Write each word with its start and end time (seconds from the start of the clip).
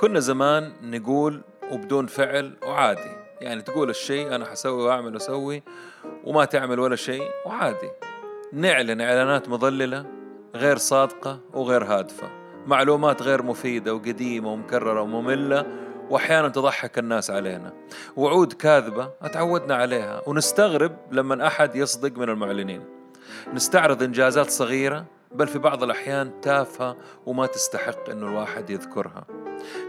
كنا 0.00 0.20
زمان 0.20 0.72
نقول 0.82 1.40
وبدون 1.72 2.06
فعل 2.06 2.52
وعادي. 2.66 3.16
يعني 3.40 3.62
تقول 3.62 3.90
الشيء 3.90 4.34
أنا 4.34 4.44
حسوي 4.44 4.82
وأعمل 4.82 5.14
وأسوي 5.14 5.62
وما 6.24 6.44
تعمل 6.44 6.80
ولا 6.80 6.96
شيء 6.96 7.28
وعادي. 7.46 7.90
نعلن 8.52 9.00
إعلانات 9.00 9.48
مضللة 9.48 10.06
غير 10.54 10.76
صادقة 10.76 11.40
وغير 11.52 11.84
هادفة. 11.84 12.28
معلومات 12.66 13.22
غير 13.22 13.42
مفيدة 13.42 13.94
وقديمة 13.94 14.52
ومكررة 14.52 15.00
ومملة 15.00 15.66
وأحيانا 16.10 16.48
تضحك 16.48 16.98
الناس 16.98 17.30
علينا. 17.30 17.72
وعود 18.16 18.52
كاذبة 18.52 19.10
أتعودنا 19.22 19.74
عليها. 19.74 20.22
ونستغرب 20.26 20.96
لما 21.12 21.46
أحد 21.46 21.76
يصدق 21.76 22.18
من 22.18 22.28
المعلنين. 22.28 22.84
نستعرض 23.54 24.02
إنجازات 24.02 24.50
صغيرة 24.50 25.04
بل 25.34 25.46
في 25.46 25.58
بعض 25.58 25.82
الأحيان 25.82 26.40
تافهة 26.40 26.96
وما 27.26 27.46
تستحق 27.46 28.10
إنه 28.10 28.26
الواحد 28.26 28.70
يذكرها. 28.70 29.24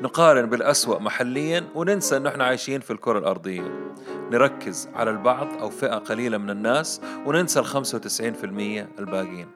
نقارن 0.01 0.45
بالأسوأ 0.45 0.99
محليا 0.99 1.67
وننسى 1.75 2.17
أنه 2.17 2.29
إحنا 2.29 2.43
عايشين 2.43 2.81
في 2.81 2.91
الكرة 2.91 3.19
الأرضية. 3.19 3.91
نركز 4.31 4.89
على 4.95 5.09
البعض 5.09 5.47
أو 5.61 5.69
فئة 5.69 5.95
قليلة 5.95 6.37
من 6.37 6.49
الناس 6.49 7.01
وننسى 7.25 7.59
ال 7.59 7.65
95% 7.65 8.89
الباقيين. 8.99 9.47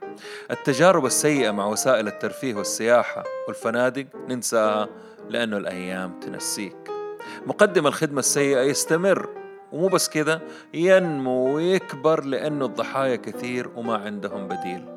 التجارب 0.52 1.05
السيئة 1.05 1.52
مع 1.52 1.66
وسائل 1.66 2.08
الترفيه 2.08 2.55
والسياحة 2.55 3.23
والفنادق 3.47 4.05
ننساها 4.30 4.89
لأنه 5.30 5.58
الأيام 5.58 6.20
تنسيك. 6.20 6.77
مقدم 7.45 7.88
الخدمة 7.88 8.20
السيئة 8.20 8.61
يستمر 8.61 9.30
ومو 9.72 9.88
بس 9.88 10.09
كذا 10.09 10.41
ينمو 10.73 11.55
ويكبر 11.55 12.23
لأنه 12.23 12.66
الضحايا 12.66 13.16
كثير 13.16 13.70
وما 13.75 13.97
عندهم 13.97 14.47
بديل. 14.47 14.95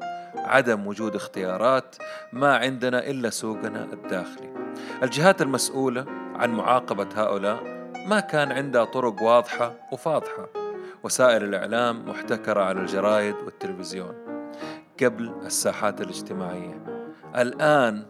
عدم 0.48 0.86
وجود 0.86 1.14
اختيارات 1.14 1.96
ما 2.32 2.56
عندنا 2.56 3.06
إلا 3.06 3.30
سوقنا 3.30 3.84
الداخلي. 3.92 4.54
الجهات 5.02 5.42
المسؤولة 5.42 6.04
عن 6.34 6.50
معاقبة 6.50 7.08
هؤلاء 7.16 7.62
ما 8.06 8.20
كان 8.20 8.52
عندها 8.52 8.84
طرق 8.84 9.22
واضحة 9.22 9.74
وفاضحة. 9.92 10.48
وسائل 11.02 11.44
الإعلام 11.44 12.08
محتكرة 12.08 12.62
على 12.62 12.80
الجرايد 12.80 13.34
والتلفزيون 13.34 14.14
قبل 15.02 15.32
الساحات 15.46 16.00
الاجتماعية. 16.00 16.84
الآن 17.36 18.06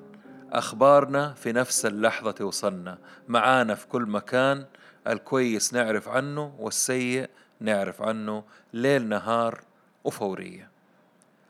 أخبارنا 0.52 1.32
في 1.32 1.52
نفس 1.52 1.86
اللحظة 1.86 2.30
توصلنا. 2.30 2.98
معانا 3.28 3.74
في 3.74 3.86
كل 3.86 4.02
مكان 4.02 4.64
الكويس 5.06 5.74
نعرف 5.74 6.08
عنه 6.08 6.54
والسيء 6.58 7.30
نعرف 7.60 8.02
عنه 8.02 8.44
ليل 8.72 9.08
نهار 9.08 9.60
وفورية. 10.04 10.77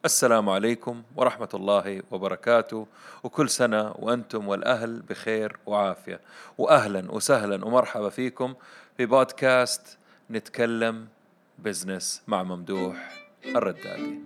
السلام 0.05 0.49
عليكم 0.49 1.03
ورحمة 1.17 1.49
الله 1.55 2.03
وبركاته. 2.11 2.87
وكل 3.23 3.51
سنة 3.51 3.95
وأنتم 3.99 4.49
والأهل 4.49 5.03
بخير 5.03 5.57
وعافية. 5.67 6.21
وأهلا 6.59 7.13
وسهلا 7.13 7.65
ومرحبا 7.65 8.09
فيكم 8.09 8.55
في 8.97 9.07
بودكاست 9.07 9.99
نتكلم 10.31 11.09
بزنس 11.59 12.23
مع 12.27 12.43
ممدوح 12.43 13.29
الردادي. 13.47 14.19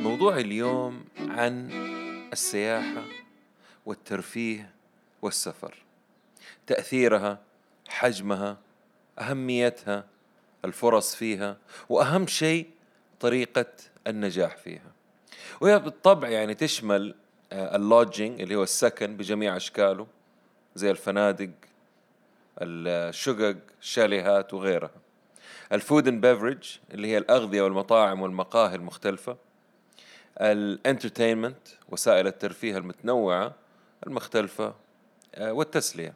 موضوع 0.00 0.36
اليوم 0.36 1.04
عن 1.18 1.70
السياحة 2.32 3.04
والترفيه 3.86 4.70
والسفر. 5.22 5.74
تأثيرها 6.66 7.38
حجمها 7.88 8.56
أهميتها 9.18 10.04
الفرص 10.64 11.14
فيها 11.14 11.56
وأهم 11.88 12.26
شيء 12.26 12.70
طريقة 13.20 13.72
النجاح 14.06 14.56
فيها. 14.56 14.95
وهي 15.60 15.78
بالطبع 15.78 16.28
يعني 16.28 16.54
تشمل 16.54 17.14
آه، 17.52 17.76
ال 17.76 17.84
lodging 17.84 18.40
اللي 18.40 18.56
هو 18.56 18.62
السكن 18.62 19.16
بجميع 19.16 19.56
أشكاله 19.56 20.06
زي 20.74 20.90
الفنادق 20.90 21.50
الشقق 22.62 23.56
الشاليهات 23.80 24.54
وغيرها. 24.54 24.90
ال 25.72 25.79
food 25.79 26.08
and 26.08 26.26
beverage 26.26 26.78
اللي 26.94 27.08
هي 27.08 27.18
الأغذية 27.18 27.62
والمطاعم 27.62 28.22
والمقاهي 28.22 28.74
المختلفة. 28.74 29.36
ال 30.40 30.49
entertainment 30.49 31.68
وسائل 31.88 32.26
الترفيه 32.26 32.76
المتنوعة 32.76 33.54
المختلفة 34.06 34.74
آه، 35.34 35.52
والتسلية. 35.52 36.14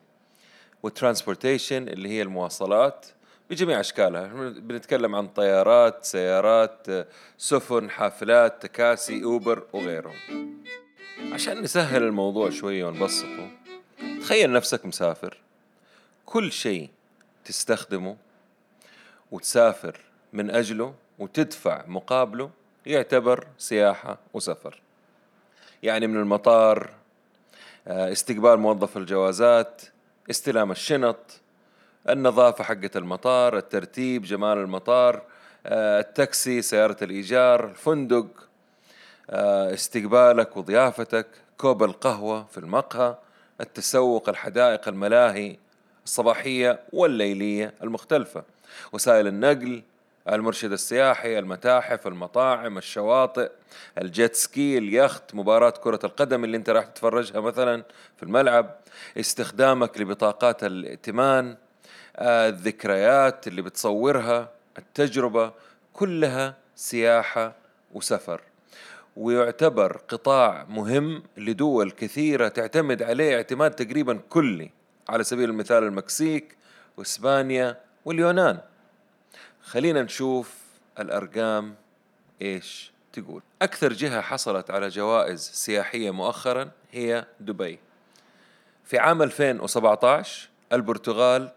والترانسبورتيشن 0.83 1.89
اللي 1.89 2.09
هي 2.09 2.23
المواصلات. 2.23 3.07
بجميع 3.51 3.81
أشكالها. 3.81 4.27
بنتكلم 4.51 5.15
عن 5.15 5.29
طيارات 5.29 6.05
سيارات 6.05 6.87
سفن 7.39 7.91
حافلات 7.91 8.63
تكاسي 8.63 9.25
أوبر 9.25 9.67
وغيرهم. 9.73 10.15
عشان 11.33 11.63
نسهل 11.63 12.03
الموضوع 12.03 12.51
شوية 12.51 12.85
ونبسطه 12.85 13.51
تخيل 14.21 14.53
نفسك 14.53 14.87
مسافر. 14.87 15.37
كل 16.27 16.53
شيء 16.53 16.89
تستخدمه 17.45 18.17
وتسافر 19.31 20.01
من 20.33 20.51
أجله 20.51 20.95
وتدفع 21.19 21.85
مقابله 21.87 22.51
يعتبر 22.87 23.47
سياحة 23.59 24.19
وسفر. 24.35 24.81
يعني 25.83 26.07
من 26.07 26.17
المطار 26.17 26.91
آه، 27.89 28.13
استقبال 28.13 28.57
موظف 28.57 28.97
الجوازات 28.97 29.83
استلام 30.31 30.71
الشنط 30.71 31.41
النظافة 32.09 32.65
حقة 32.65 32.91
المطار 32.97 33.57
الترتيب 33.57 34.23
جمال 34.23 34.59
المطار 34.59 35.23
آه، 35.67 36.01
التاكسي 36.01 36.63
سيارة 36.63 36.97
الإيجار 37.03 37.65
الفندق 37.65 38.27
آه، 39.31 39.75
استقبالك 39.75 40.57
وضيافتك 40.57 41.27
كوب 41.59 41.83
القهوة 41.83 42.45
في 42.45 42.59
المقهى 42.59 43.17
التسوق 43.61 44.29
الحدائق 44.29 44.89
الملاهي 44.89 45.57
الصباحية 46.05 46.81
والليلية 46.93 47.75
المختلفة. 47.83 48.45
وسائل 48.93 49.27
النقل 49.27 49.83
المرشد 50.29 50.73
السياحي 50.73 51.39
المتاحف 51.39 52.07
المطاعم 52.07 52.79
الشواطئ 52.79 53.51
ال 53.99 54.08
jet 54.08 54.37
ski 54.37 54.79
اليخت 54.79 55.35
مباراة 55.35 55.71
كرة 55.71 56.01
القدم 56.05 56.45
اللي 56.45 56.57
انت 56.57 56.71
راح 56.71 56.85
تتفرجها 56.85 57.41
مثلا 57.41 57.83
في 58.17 58.23
الملعب 58.23 58.77
استخدامك 59.19 60.01
لبطاقات 60.01 60.65
الائتمان 60.65 61.57
الذكريات 62.21 63.49
اللي 63.49 63.63
بتصورها 63.63 64.51
التجربة 64.79 65.53
كلها 65.93 66.57
سياحة 66.77 67.55
وسفر. 67.93 68.41
ويعتبر 69.17 69.97
قطاع 70.09 70.67
مهم 70.69 71.23
لدول 71.37 71.91
كثيرة 71.91 72.49
تعتمد 72.49 73.03
عليه 73.03 73.37
اعتماد 73.37 73.71
تقريبا 73.71 74.21
كلي 74.29 74.71
على 75.09 75.25
سبيل 75.25 75.51
المثال 75.51 75.85
المكسيك 75.85 76.57
وإسبانيا 76.97 77.81
واليونان. 78.05 78.59
خلينا 79.63 80.03
نشوف 80.03 80.55
الأرقام 80.99 81.75
إيش 82.43 82.93
تقول. 83.13 83.43
أكثر 83.63 83.93
جهة 83.93 84.21
حصلت 84.21 84.71
على 84.71 84.89
جوائز 84.89 85.41
سياحية 85.41 86.11
مؤخرا 86.11 86.71
هي 86.93 87.27
دبي. 87.41 87.79
في 88.85 88.99
عام 88.99 89.23
2017 89.23 90.49
البرتغال 90.73 91.53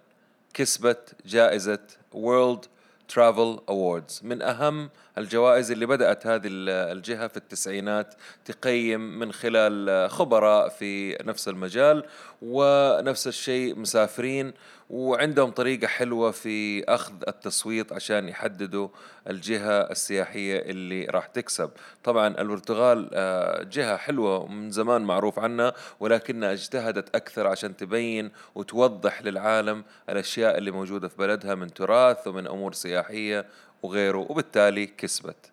كسبت 0.53 1.15
جائزة 1.25 1.79
World 2.13 2.67
Travel 3.13 3.59
Awards. 3.69 4.23
من 4.23 4.41
أهم 4.41 4.89
الجوائز 5.17 5.71
اللي 5.71 5.85
بدأت 5.85 6.27
هذه 6.27 6.47
الجهة 6.47 7.27
في 7.27 7.37
التسعينات 7.37 8.15
تقيم 8.45 9.19
من 9.19 9.31
خلال 9.31 10.09
خبراء 10.11 10.69
في 10.69 11.17
نفس 11.23 11.47
المجال 11.47 12.03
ونفس 12.43 13.27
الشيء 13.27 13.75
مسافرين 13.75 14.53
وعندهم 14.89 15.51
طريقة 15.51 15.87
حلوة 15.87 16.31
في 16.31 16.83
أخذ 16.83 17.13
التصويت 17.27 17.93
عشان 17.93 18.29
يحددوا 18.29 18.87
الجهة 19.29 19.81
السياحية 19.81 20.59
اللي 20.59 21.05
راح 21.05 21.25
تكسب. 21.25 21.69
طبعا 22.03 22.27
البرتغال 22.27 23.09
آه، 23.13 23.63
جهة 23.63 23.97
حلوة 23.97 24.47
من 24.47 24.71
زمان 24.71 25.01
معروف 25.01 25.39
عنها 25.39 25.73
ولكنها 25.99 26.53
اجتهدت 26.53 27.15
أكثر 27.15 27.47
عشان 27.47 27.77
تبين 27.77 28.31
وتوضح 28.55 29.21
للعالم 29.21 29.83
الأشياء 30.09 30.57
اللي 30.57 30.71
موجودة 30.71 31.07
في 31.07 31.17
بلدها 31.17 31.55
من 31.55 31.73
تراث 31.73 32.27
ومن 32.27 32.47
أمور 32.47 32.73
سياحية 32.73 33.45
وغيره 33.83 34.25
وبالتالي 34.29 34.85
كسبت. 34.85 35.51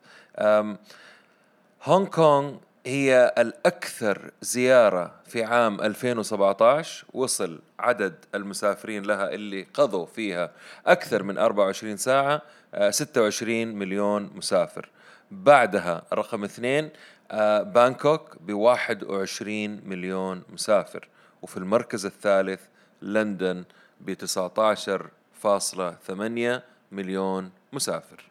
هونغ 1.82 2.06
كونغ 2.06 2.54
هي 2.86 3.34
الأكثر 3.38 4.30
زيارة 4.40 5.14
في 5.26 5.44
عام 5.44 5.80
2017 5.80 7.04
وصل 7.12 7.60
عدد 7.78 8.14
المسافرين 8.34 9.02
لها 9.02 9.30
اللي 9.30 9.66
قضوا 9.74 10.06
فيها 10.06 10.50
أكثر 10.86 11.22
من 11.22 11.38
24 11.38 11.96
ساعة 11.96 12.42
26 12.90 13.60
آه، 13.60 13.64
مليون 13.64 14.30
مسافر. 14.34 14.88
بعدها 15.30 16.02
رقم 16.12 16.44
اثنين 16.44 16.90
آه، 17.30 17.62
بانكوك 17.62 18.36
ب 18.40 18.52
21 18.52 19.80
مليون 19.84 20.42
مسافر. 20.52 21.08
وفي 21.42 21.56
المركز 21.56 22.06
الثالث 22.06 22.60
لندن 23.02 23.64
ب 24.00 24.14
19.8 24.14 26.62
مليون 26.92 27.50
مسافر. 27.72 28.29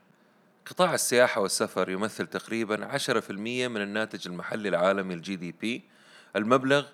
قطاع 0.69 0.94
السياحة 0.94 1.42
والسفر 1.42 1.89
يمثل 1.89 2.27
تقريبا 2.27 2.98
10% 2.98 3.31
من 3.31 3.81
الناتج 3.81 4.27
المحلي 4.27 4.69
العالمي 4.69 5.13
ال 5.14 5.36
GDP 5.36 5.84
المبلغ 6.36 6.86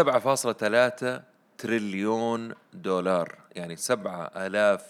7.3 0.00 1.04
تريليون 1.58 2.54
دولار 2.72 3.38
يعني 3.52 3.76
سبعة 3.76 4.30
آلاف 4.36 4.82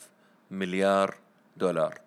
مليار 0.50 1.14
دولار. 1.56 2.00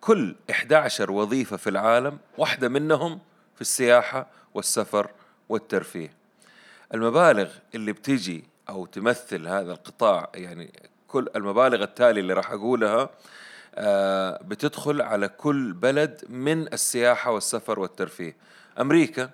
كل 0.00 0.36
11 0.50 1.10
وظيفة 1.10 1.56
في 1.56 1.70
العالم 1.70 2.18
واحدة 2.38 2.68
منهم 2.68 3.20
في 3.54 3.60
السياحة 3.60 4.26
والسفر 4.54 5.10
والترفيه. 5.48 6.12
المبالغ 6.94 7.50
اللي 7.74 7.92
بتيجي 7.92 8.44
أو 8.68 8.86
تمثل 8.86 9.46
هذا 9.48 9.72
القطاع 9.72 10.30
يعني 10.34 10.72
كل 11.08 11.28
المبالغ 11.36 11.82
التالية 11.82 12.20
اللي 12.20 12.32
راح 12.32 12.50
أقولها 12.50 13.10
بتدخل 14.42 15.02
على 15.02 15.28
كل 15.28 15.72
بلد 15.72 16.24
من 16.28 16.72
السياحة 16.72 17.30
والسفر 17.30 17.80
والترفيه. 17.80 18.36
أمريكا 18.80 19.30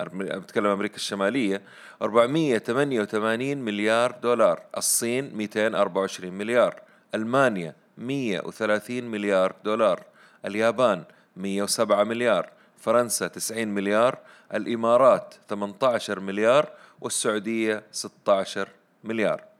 بتكلم 0.00 0.66
أمريكا 0.66 0.96
الشمالية 0.96 1.62
488 2.02 3.56
مليار 3.56 4.10
دولار 4.22 4.62
الصين 4.76 5.36
224 5.36 6.32
مليار 6.32 6.82
ألمانيا 7.14 7.74
130 7.98 9.04
مليار 9.04 9.54
دولار 9.64 10.02
اليابان 10.44 11.04
107 11.36 12.04
مليار 12.04 12.50
فرنسا 12.78 13.26
90 13.26 13.68
مليار 13.68 14.18
الإمارات 14.54 15.34
18 15.48 16.20
مليار 16.20 16.70
والسعودية 17.00 17.82
16 17.92 18.68
مليار. 19.04 19.53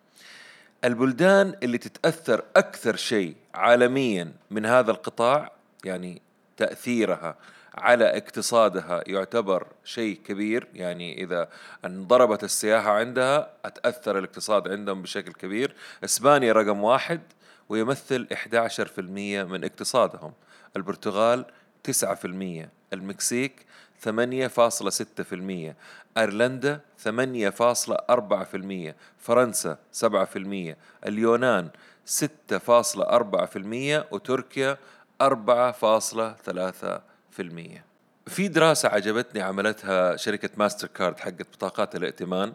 البلدان 0.84 1.56
اللي 1.62 1.78
تتأثر 1.78 2.44
أكثر 2.56 2.96
شيء 2.96 3.36
عالميا 3.54 4.32
من 4.50 4.66
هذا 4.66 4.90
القطاع 4.90 5.52
يعني 5.84 6.22
تأثيرها 6.56 7.36
على 7.74 8.16
اقتصادها 8.16 9.02
يعتبر 9.06 9.66
شيء 9.84 10.20
كبير 10.24 10.68
يعني 10.74 11.22
إذا 11.24 11.48
انضربت 11.84 12.44
السياحة 12.44 12.90
عندها 12.90 13.50
أتأثر 13.64 14.18
الاقتصاد 14.18 14.68
عندهم 14.68 15.02
بشكل 15.02 15.32
كبير. 15.32 15.74
إسبانيا 16.04 16.52
رقم 16.52 16.84
واحد 16.84 17.20
ويمثل 17.68 18.26
11% 18.32 18.98
من 19.44 19.64
اقتصادهم. 19.64 20.32
البرتغال 20.76 21.44
9% 21.82 22.68
المكسيك 22.92 23.66
8.6% 24.04 25.74
أيرلندا 26.18 26.80
8.4% 27.04 27.08
فرنسا 29.18 29.78
7% 30.02 30.06
اليونان 31.06 31.68
6.4% 32.06 34.12
وتركيا 34.12 34.78
4.3% 35.22 35.26
في 38.26 38.48
دراسة 38.48 38.88
عجبتني 38.88 39.42
عملتها 39.42 40.16
شركة 40.16 40.50
ماستر 40.56 40.86
كارد 40.86 41.20
حقت 41.20 41.46
بطاقات 41.54 41.96
الائتمان 41.96 42.52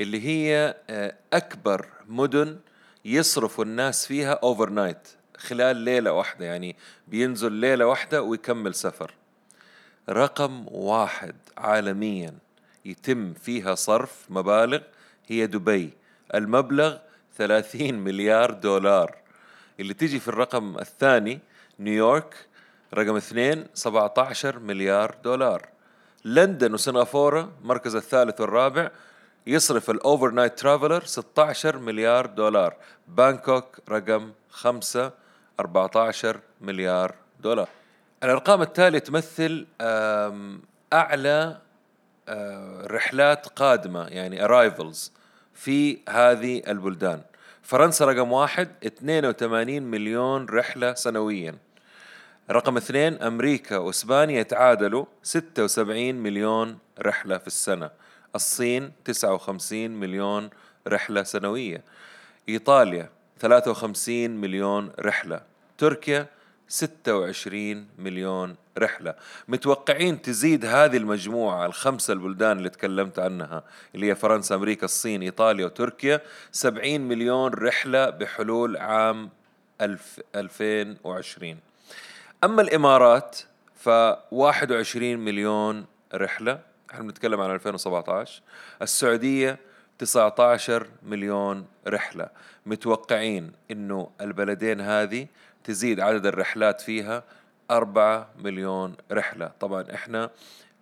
اللي 0.00 0.26
هي 0.26 0.74
آه، 0.90 1.14
أكبر 1.32 1.86
مدن 2.06 2.58
يصرفوا 3.04 3.64
الناس 3.64 4.06
فيها 4.06 4.32
overnight 4.32 5.08
خلال 5.36 5.76
ليلة 5.76 6.12
واحدة 6.12 6.44
يعني 6.44 6.76
بينزل 7.08 7.52
ليلة 7.52 7.86
واحدة 7.86 8.22
ويكمل 8.22 8.74
سفر. 8.74 9.14
رقم 10.08 10.64
واحد 10.68 11.36
عالميا. 11.58 12.34
يتم 12.88 13.34
فيها 13.34 13.74
صرف 13.74 14.26
مبالغ 14.30 14.80
هي 15.26 15.46
دبي. 15.46 15.90
المبلغ 16.34 16.96
30 17.36 17.94
مليار 17.94 18.50
دولار. 18.50 19.14
اللي 19.80 19.94
تيجي 19.94 20.20
في 20.20 20.28
الرقم 20.28 20.78
الثاني 20.78 21.40
نيويورك 21.80 22.34
رقم 22.94 23.16
اثنين 23.16 23.66
17 23.74 24.58
مليار 24.58 25.14
دولار. 25.24 25.68
لندن 26.24 26.74
وسنغافورة 26.74 27.52
مركز 27.62 27.96
الثالث 27.96 28.40
والرابع 28.40 28.90
يصرف 29.46 29.90
ال 29.90 30.30
overnight 30.30 30.58
traveler 30.58 31.04
16 31.04 31.78
مليار 31.78 32.26
دولار. 32.26 32.76
بانكوك 33.08 33.78
رقم 33.88 34.32
خمسة 34.50 35.12
14 35.60 36.40
مليار 36.60 37.14
دولار. 37.40 37.68
الأرقام 38.22 38.62
التالية 38.62 38.98
تمثل 38.98 39.66
أعلى 40.92 41.60
رحلات 42.86 43.46
قادمة 43.46 44.06
يعني 44.06 44.44
أرايفلز 44.44 45.12
في 45.54 45.98
هذه 46.08 46.62
البلدان. 46.68 47.22
فرنسا 47.62 48.04
رقم 48.04 48.32
واحد 48.32 48.68
82 48.86 49.82
مليون 49.82 50.46
رحلة 50.46 50.94
سنويا. 50.94 51.54
رقم 52.50 52.76
اثنين 52.76 53.22
أمريكا 53.22 53.76
وإسبانيا 53.76 54.40
يتعادلوا 54.40 55.04
76 55.22 56.14
مليون 56.14 56.78
رحلة 57.02 57.38
في 57.38 57.46
السنة. 57.46 57.90
الصين 58.34 58.92
59 59.04 59.90
مليون 59.90 60.50
رحلة 60.88 61.22
سنوية. 61.22 61.84
إيطاليا 62.48 63.10
53 63.40 64.30
مليون 64.30 64.92
رحلة. 65.00 65.40
تركيا 65.78 66.26
26 66.68 67.86
مليون 67.98 68.56
رحلة. 68.78 69.14
متوقعين 69.48 70.22
تزيد 70.22 70.64
هذه 70.64 70.96
المجموعة 70.96 71.66
الخمسة 71.66 72.12
البلدان 72.12 72.58
اللي 72.58 72.68
تكلمت 72.68 73.18
عنها 73.18 73.62
اللي 73.94 74.06
هي 74.06 74.14
فرنسا 74.14 74.54
أمريكا 74.54 74.84
الصين 74.84 75.22
إيطاليا 75.22 75.66
وتركيا 75.66 76.20
70 76.52 77.00
مليون 77.00 77.54
رحلة 77.54 78.10
بحلول 78.10 78.76
عام 78.76 79.30
2020 80.34 81.56
أما 82.44 82.62
الإمارات 82.62 83.38
ف 83.74 83.88
21 84.30 85.16
مليون 85.16 85.86
رحلة 86.14 86.60
إحنا 86.90 87.02
بنتكلم 87.02 87.40
عن 87.40 87.50
2017 87.50 88.42
السعودية 88.82 89.58
19 89.98 90.86
مليون 91.02 91.66
رحلة. 91.88 92.28
متوقعين 92.66 93.52
إنه 93.70 94.10
البلدين 94.20 94.80
هذه 94.80 95.26
تزيد 95.64 96.00
عدد 96.00 96.26
الرحلات 96.26 96.80
فيها 96.80 97.24
أربعة 97.70 98.30
مليون 98.38 98.96
رحلة. 99.12 99.50
طبعا 99.60 99.84
إحنا 99.94 100.30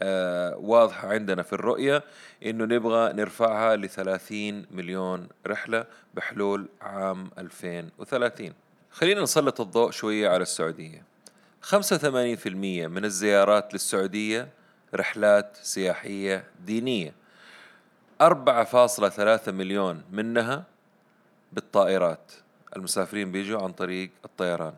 آه 0.03 0.57
واضحة 0.57 1.09
عندنا 1.09 1.43
في 1.43 1.53
الرؤية 1.53 2.05
إنه 2.47 2.65
نبغى 2.65 3.13
نرفعها 3.13 3.77
ل 3.77 3.89
30 3.89 4.67
مليون 4.71 5.29
رحلة 5.47 5.85
بحلول 6.15 6.69
عام 6.81 7.31
2030 7.39 8.53
خلينا 8.91 9.23
نسلط 9.23 9.61
الضوء 9.61 9.91
شوية 9.91 10.29
على 10.29 10.43
السعودية. 10.43 11.03
85% 11.63 12.47
من 12.89 13.05
الزيارات 13.05 13.73
للسعودية 13.73 14.49
رحلات 14.95 15.57
سياحية 15.63 16.45
دينية. 16.67 17.15
4.3 18.23 19.49
مليون 19.49 20.03
منها 20.11 20.65
بالطائرات. 21.53 22.33
المسافرين 22.77 23.33
بيجوا 23.33 23.63
عن 23.63 23.73
طريق 23.73 24.11
الطيران. 24.25 24.75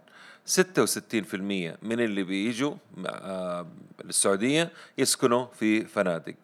66% 0.46 1.78
من 1.82 2.00
اللي 2.00 2.22
بيجوا 2.22 2.74
آه، 3.06 3.66
للسعودية 4.04 4.70
يسكنوا 4.98 5.46
في 5.46 5.84
فنادق. 5.84 6.34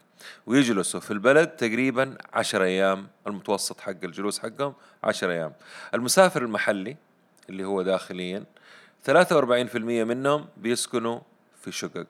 ويجلسوا 0.47 1.01
في 1.01 1.11
البلد 1.11 1.49
تقريبا 1.49 2.19
10 2.33 2.65
أيام 2.65 3.09
المتوسط 3.27 3.81
حق 3.81 4.05
الجلوس 4.05 4.39
حقهم 4.39 4.75
10 5.05 5.31
أيام. 5.33 5.53
المسافر 5.95 6.43
المحلي 6.43 6.97
اللي 7.49 7.65
هو 7.65 7.83
داخليا 7.83 8.45
43% 9.07 10.05
منهم 10.05 10.47
بيسكنوا 10.57 11.21
في 11.61 11.73
شقق. 11.73 12.07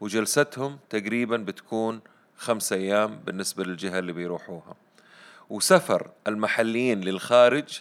وجلستهم 0.00 0.78
تقريبا 0.90 1.36
بتكون 1.36 2.00
خمسة 2.36 2.76
أيام 2.76 3.20
بالنسبة 3.26 3.64
للجهة 3.64 3.98
اللي 3.98 4.12
بيروحوها. 4.12 4.74
وسفر 5.50 6.10
المحليين 6.26 7.00
للخارج 7.00 7.80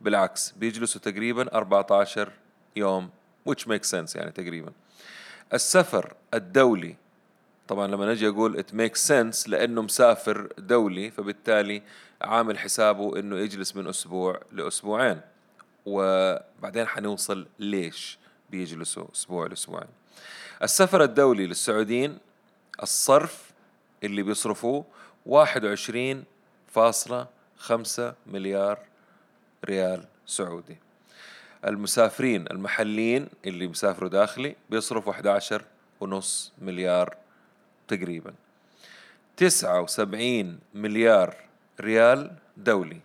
بالعكس 0.00 0.50
بيجلسوا 0.50 1.00
تقريبا 1.00 1.54
14 1.54 2.32
يوم 2.76 3.10
which 3.48 3.62
makes 3.62 3.90
sense 3.90 4.16
يعني 4.16 4.30
تقريبا. 4.30 4.72
السفر 5.54 6.14
الدولي 6.34 6.96
طبعا 7.68 7.86
لما 7.86 8.12
نجي 8.12 8.28
أقول 8.28 8.64
it 8.64 8.72
makes 8.74 9.00
sense 9.08 9.48
لأنه 9.48 9.82
مسافر 9.82 10.48
دولي 10.58 11.10
فبالتالي 11.10 11.82
عامل 12.22 12.58
حسابه 12.58 13.18
إنه 13.18 13.38
يجلس 13.38 13.76
من 13.76 13.86
أسبوع 13.86 14.40
لأسبوعين. 14.52 15.20
وبعدين 15.86 16.86
حنوصل 16.86 17.46
ليش 17.58 18.18
بيجلسوا 18.50 19.06
أسبوع 19.14 19.46
لأسبوعين. 19.46 19.88
السفر 20.62 21.04
الدولي 21.04 21.46
للسعوديين 21.46 22.18
الصرف 22.82 23.50
اللي 24.04 24.22
بيصرفوه 24.22 24.84
واحد 25.26 25.64
وعشرين 25.64 26.24
فاصلة 26.72 27.26
خمسة 27.58 28.14
مليار 28.26 28.78
ريال 29.68 30.04
سعودي. 30.26 30.76
المسافرين 31.66 32.46
المحليين 32.50 33.28
اللي 33.46 33.66
مسافروا 33.66 34.08
داخلي 34.08 34.56
بيصرفوا 34.70 35.12
11 35.12 35.62
ونص 36.00 36.52
مليار 36.58 37.16
تقريبا. 37.88 38.32
79 39.36 40.58
مليار 40.74 41.36
ريال 41.80 42.32
دولي. 42.56 43.00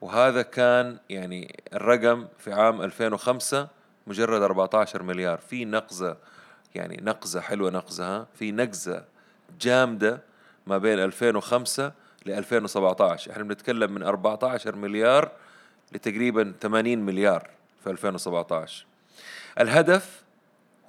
وهذا 0.00 0.42
كان 0.42 0.98
يعني 1.10 1.62
الرقم 1.72 2.26
في 2.38 2.52
عام 2.52 2.82
2005 2.82 3.68
مجرد 4.06 4.42
14 4.42 5.02
مليار. 5.02 5.38
في 5.38 5.64
نقزة 5.64 6.16
يعني 6.74 7.00
نقزة 7.02 7.40
حلوة 7.40 7.70
نقزة 7.70 8.26
في 8.34 8.52
نقزة 8.52 9.04
جامدة 9.60 10.20
ما 10.66 10.78
بين 10.78 10.98
2005 10.98 11.92
ل 12.26 12.30
2017 12.30 13.30
إحنا 13.30 13.42
بنتكلم 13.44 13.92
من 13.92 14.02
14 14.02 14.76
مليار 14.76 15.32
لتقريبا 15.92 16.54
80 16.60 16.98
مليار 16.98 17.50
في 17.84 17.90
2017 17.90 18.86
الهدف 19.60 20.22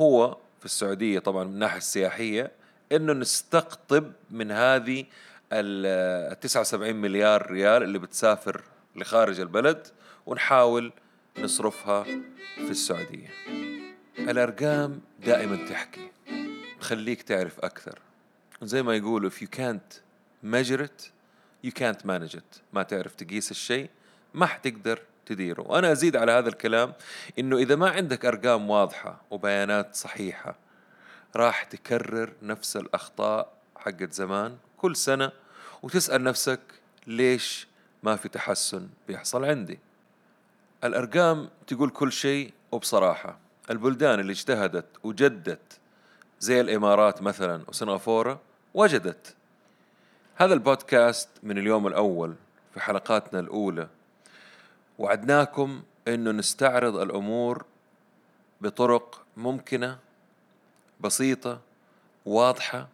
هو 0.02 0.38
في 0.60 0.66
السعودية 0.66 1.20
طبعا 1.20 1.44
من 1.44 1.54
الناحية 1.54 1.78
السياحية 1.78 2.52
إنه 2.92 3.14
نستقطب 3.14 4.12
من 4.32 4.52
هذه 4.52 5.06
ال 5.52 6.40
79 6.40 6.96
مليار 6.96 7.52
ريال 7.52 7.84
اللي 7.84 8.00
بتسافر 8.00 8.62
لخارج 8.96 9.40
البلد 9.40 9.88
ونحاول 10.26 10.92
نصرفها 11.40 12.04
في 12.56 12.70
السعودية. 12.70 13.28
الأرقام 14.20 15.02
دائما 15.26 15.70
تحكي. 15.70 16.12
تخليك 16.80 17.22
تعرف 17.22 17.60
أكثر. 17.60 18.00
زي 18.62 18.84
ما 18.84 18.96
يقولوا 18.96 19.30
if 19.30 19.34
you 19.34 19.48
can't 19.58 20.00
measure 20.46 20.82
it 20.82 21.10
you 21.68 21.72
can't 21.72 22.06
manage 22.06 22.36
it. 22.36 22.62
ما 22.74 22.84
تعرف 22.84 23.16
تقيس 23.16 23.52
الشيء 23.52 23.90
ما 24.36 24.46
حتقدر 24.46 25.00
تديره. 25.26 25.62
وأنا 25.62 25.92
أزيد 25.92 26.16
على 26.16 26.32
هذا 26.32 26.50
الكلام 26.50 26.94
إنه 27.40 27.58
إذا 27.58 27.76
ما 27.76 27.90
عندك 27.90 28.26
أرقام 28.26 28.70
واضحة 28.70 29.22
وبيانات 29.32 29.96
صحيحة 29.96 30.56
راح 31.36 31.64
تكرر 31.64 32.34
نفس 32.42 32.78
الأخطاء 32.78 33.54
حقت 33.78 34.14
زمان 34.14 34.58
كل 34.78 34.96
سنة 34.96 35.32
وتسأل 35.84 36.24
نفسك 36.24 36.60
ليش 37.08 37.68
ما 38.04 38.16
في 38.16 38.30
تحسن 38.30 38.88
بيحصل 39.08 39.46
عندي. 39.46 39.80
الأرقام 40.84 41.50
تقول 41.68 41.90
كل 41.90 42.12
شيء 42.12 42.54
وبصراحة. 42.72 43.38
البلدان 43.70 44.20
اللي 44.20 44.32
اجتهدت 44.32 44.86
وجدت 45.04 45.80
زي 46.40 46.62
الإمارات 46.62 47.22
مثلا 47.22 47.64
وسنغافورة 47.68 48.42
وجدت. 48.74 49.36
هذا 50.36 50.54
البودكاست 50.54 51.30
من 51.44 51.58
اليوم 51.58 51.88
الأول 51.88 52.36
في 52.74 52.80
حلقاتنا 52.80 53.40
الأولى 53.40 53.88
وعدناكم 55.00 55.84
أنه 56.08 56.32
نستعرض 56.32 56.96
الأمور 56.96 57.66
بطرق 58.62 59.26
ممكنة 59.38 59.98
بسيطة 61.00 61.62
واضحة 62.26 62.88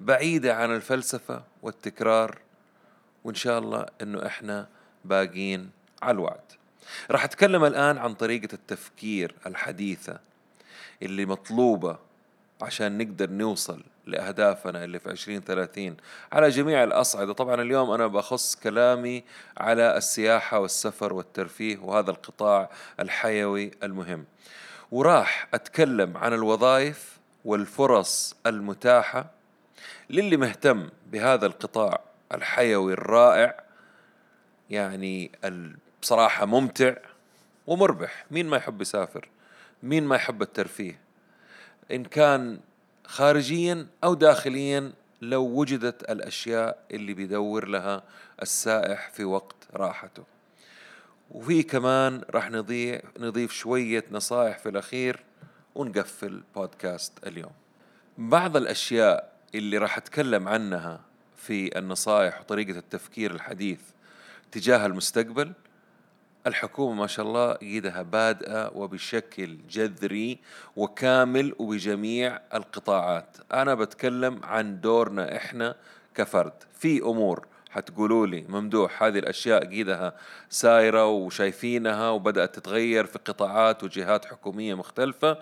بعيدة 0.00 0.54
عن 0.56 0.74
الفلسفة 0.74 1.42
والتكرار 1.62 2.38
وإن 3.24 3.34
شاء 3.34 3.58
الله 3.58 3.86
أنه 4.02 4.26
إحنا 4.26 4.68
باقين 5.04 5.70
على 6.02 6.14
الوعد. 6.14 6.40
راح 7.10 7.24
أتكلم 7.24 7.64
الآن 7.64 7.98
عن 7.98 8.14
طريقة 8.14 8.48
التفكير 8.54 9.34
الحديثة 9.46 10.18
اللي 11.02 11.26
مطلوبة 11.26 11.98
عشان 12.62 12.98
نقدر 12.98 13.30
نوصل 13.30 13.82
لأهدافنا 14.06 14.84
اللي 14.84 14.98
في 14.98 15.10
عشرين 15.10 15.40
ثلاثين. 15.40 15.96
على 16.32 16.48
جميع 16.48 16.84
الأصعدة 16.84 17.32
طبعا 17.32 17.54
اليوم 17.62 17.90
أنا 17.90 18.06
بخص 18.06 18.56
كلامي 18.56 19.24
على 19.56 19.96
السياحة 19.96 20.58
والسفر 20.58 21.12
والترفيه 21.12 21.78
وهذا 21.78 22.10
القطاع 22.10 22.70
الحيوي 23.00 23.70
المهم. 23.82 24.24
وراح 24.92 25.48
أتكلم 25.54 26.16
عن 26.16 26.32
الوظائف 26.32 27.18
والفرص 27.44 28.36
المتاحة 28.46 29.30
للي 30.10 30.36
مهتم 30.36 30.88
بهذا 31.12 31.46
القطاع 31.46 32.00
الحيوي 32.34 32.92
الرائع. 32.92 33.60
يعني 34.70 35.30
بصراحة 36.02 36.46
ممتع 36.46 36.94
ومربح. 37.66 38.26
مين 38.30 38.46
ما 38.46 38.56
يحب 38.56 38.80
يسافر؟ 38.80 39.28
مين 39.82 40.04
ما 40.04 40.16
يحب 40.16 40.42
الترفيه؟ 40.42 41.07
إن 41.92 42.04
كان 42.04 42.60
خارجيا 43.06 43.86
أو 44.04 44.14
داخليا 44.14 44.92
لو 45.22 45.42
وجدت 45.42 46.10
الأشياء 46.10 46.84
اللي 46.90 47.14
بيدور 47.14 47.68
لها 47.68 48.02
السائح 48.42 49.10
في 49.10 49.24
وقت 49.24 49.56
راحته. 49.74 50.24
وفي 51.30 51.62
كمان 51.62 52.22
راح 52.30 52.50
نضيف, 52.50 53.00
نضيف 53.18 53.52
شوية 53.52 54.04
نصائح 54.10 54.58
في 54.58 54.68
الأخير 54.68 55.24
ونقفل 55.74 56.42
بودكاست 56.54 57.12
اليوم. 57.26 57.52
بعض 58.18 58.56
الأشياء 58.56 59.32
اللي 59.54 59.78
راح 59.78 59.96
أتكلم 59.98 60.48
عنها 60.48 61.00
في 61.36 61.78
النصائح 61.78 62.40
وطريقة 62.40 62.78
التفكير 62.78 63.30
الحديث 63.30 63.80
تجاه 64.52 64.86
المستقبل 64.86 65.52
الحكومة 66.46 66.94
ما 66.94 67.06
شاء 67.06 67.26
الله 67.26 67.58
إيدها 67.62 68.02
بادئة 68.02 68.70
وبشكل 68.74 69.58
جذري 69.70 70.38
وكامل 70.76 71.54
وبجميع 71.58 72.40
القطاعات. 72.54 73.36
أنا 73.52 73.74
بتكلم 73.74 74.40
عن 74.44 74.80
دورنا 74.80 75.36
إحنا 75.36 75.74
كفرد. 76.14 76.52
في 76.78 77.02
أمور 77.02 77.46
حتقولوا 77.70 78.26
لي 78.26 78.44
ممدوح 78.48 79.02
هذه 79.02 79.18
الأشياء 79.18 79.64
قيدها 79.64 80.12
سايرة 80.50 81.06
وشايفينها 81.06 82.10
وبدأت 82.10 82.54
تتغير 82.54 83.06
في 83.06 83.18
قطاعات 83.18 83.84
وجهات 83.84 84.24
حكومية 84.24 84.74
مختلفة. 84.74 85.38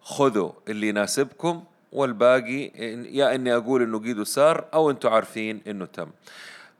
خذوا 0.00 0.52
اللي 0.68 0.88
يناسبكم 0.88 1.64
والباقي 1.92 2.70
يا 3.12 3.34
إني 3.34 3.56
أقول 3.56 3.82
إنه 3.82 3.98
قيدوا 3.98 4.24
سار 4.24 4.64
أو 4.74 4.90
أنتم 4.90 5.08
عارفين 5.08 5.60
إنه 5.66 5.84
تم. 5.84 6.10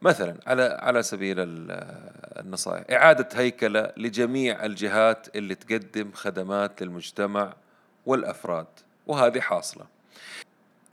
مثلا 0.01 0.37
على 0.47 0.63
على 0.81 1.03
سبيل 1.03 1.35
النصائح 1.39 2.85
إعادة 2.91 3.29
هيكلة 3.33 3.91
لجميع 3.97 4.65
الجهات 4.65 5.35
اللي 5.35 5.55
تقدم 5.55 6.11
خدمات 6.11 6.81
للمجتمع 6.81 7.53
والأفراد 8.05 8.67
وهذه 9.07 9.39
حاصلة. 9.39 9.85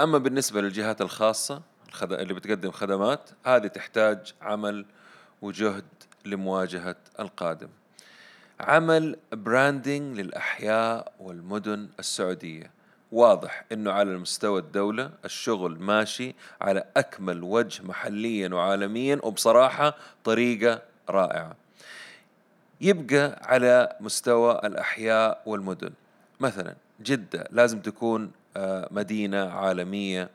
أما 0.00 0.18
بالنسبة 0.18 0.60
للجهات 0.60 1.00
الخاصة 1.00 1.62
اللي 2.02 2.34
بتقدم 2.34 2.70
خدمات 2.70 3.30
هذه 3.46 3.66
تحتاج 3.66 4.34
عمل 4.42 4.84
وجهد 5.42 5.84
لمواجهة 6.24 6.96
القادم. 7.20 7.68
عمل 8.60 9.16
براندنج 9.32 10.20
للأحياء 10.20 11.12
والمدن 11.20 11.88
السعودية. 11.98 12.77
واضح 13.12 13.64
إنه 13.72 13.92
على 13.92 14.12
المستوى 14.12 14.60
الدولة 14.60 15.10
الشغل 15.24 15.78
ماشي 15.80 16.34
على 16.60 16.84
أكمل 16.96 17.42
وجه 17.42 17.82
محليا 17.82 18.48
وعالميا 18.48 19.20
وبصراحة 19.22 19.94
طريقة 20.24 20.82
رائعة. 21.10 21.56
يبقى 22.80 23.40
على 23.42 23.96
مستوى 24.00 24.60
الأحياء 24.64 25.42
والمدن. 25.46 25.90
مثلا 26.40 26.74
جدة 27.00 27.48
لازم 27.50 27.80
تكون 27.80 28.30
آه، 28.56 28.88
مدينة 28.90 29.50
عالمية 29.50 30.30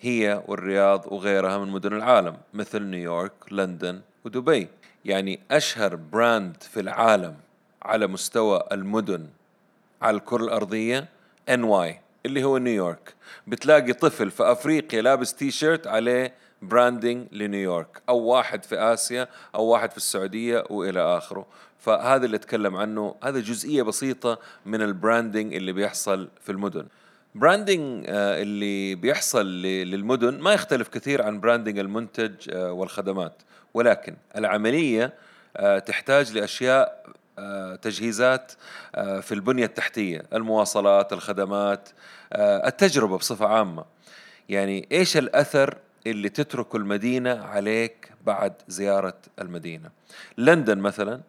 هي 0.00 0.42
والرياض 0.46 1.12
وغيرها 1.12 1.58
من 1.58 1.68
مدن 1.68 1.92
العالم 1.92 2.36
مثل 2.54 2.82
نيويورك 2.82 3.32
لندن 3.50 4.00
ودبي. 4.24 4.68
يعني 5.04 5.40
أشهر 5.50 5.94
brand 5.96 6.56
في 6.62 6.80
العالم 6.80 7.36
على 7.82 8.06
مستوى 8.06 8.62
المدن 8.72 9.26
على 10.02 10.16
الكرة 10.16 10.44
الأرضية 10.44 11.08
NY. 11.48 12.00
اللي 12.26 12.44
هو 12.44 12.58
نيويورك 12.58 13.14
بتلاقي 13.46 13.92
طفل 13.92 14.30
في 14.30 14.42
أفريقيا 14.42 15.02
لابس 15.02 15.34
تي 15.34 15.50
شيرت 15.50 15.86
عليه 15.86 16.34
branding 16.62 17.26
لنيويورك 17.32 18.02
أو 18.08 18.18
واحد 18.18 18.64
في 18.64 18.78
آسيا 18.78 19.28
أو 19.54 19.64
واحد 19.64 19.90
في 19.90 19.96
السعودية 19.96 20.64
وإلى 20.70 21.00
آخره. 21.00 21.46
فهذا 21.78 22.26
اللي 22.26 22.36
أتكلم 22.36 22.76
عنه 22.76 23.14
هذا 23.24 23.40
جزئية 23.40 23.82
بسيطة 23.82 24.38
من 24.66 24.82
ال 24.82 24.90
branding 24.90 25.54
اللي 25.54 25.72
بيحصل 25.72 26.28
في 26.40 26.52
المدن. 26.52 26.86
branding 27.34 28.04
آه، 28.08 28.42
اللي 28.42 28.94
بيحصل 28.94 29.46
للمدن 29.62 30.38
ما 30.40 30.52
يختلف 30.52 30.88
كثير 30.88 31.22
عن 31.22 31.40
branding 31.40 31.78
المنتج 31.78 32.50
آه، 32.50 32.72
والخدمات. 32.72 33.42
ولكن 33.74 34.16
العملية 34.36 35.14
آه، 35.56 35.78
تحتاج 35.78 36.32
لأشياء 36.32 37.06
تجهيزات 37.82 38.52
في 38.94 39.32
البنية 39.32 39.64
التحتية 39.64 40.22
المواصلات 40.32 41.12
الخدمات 41.12 41.88
آه، 42.32 42.68
التجربة 42.68 43.18
بصفة 43.18 43.46
عامة. 43.46 43.84
يعني 44.48 44.88
إيش 44.92 45.16
الأثر 45.16 45.78
اللي 46.06 46.28
تتركه 46.28 46.76
المدينة 46.76 47.44
عليك 47.44 48.12
بعد 48.26 48.52
زيارة 48.68 49.18
المدينة؟ 49.40 49.90
لندن 50.38 50.78
مثلا 50.78 51.20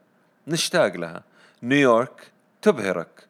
نشتاق 0.47 0.95
لها. 0.95 1.23
نيويورك 1.63 2.31
تبهرك. 2.61 3.27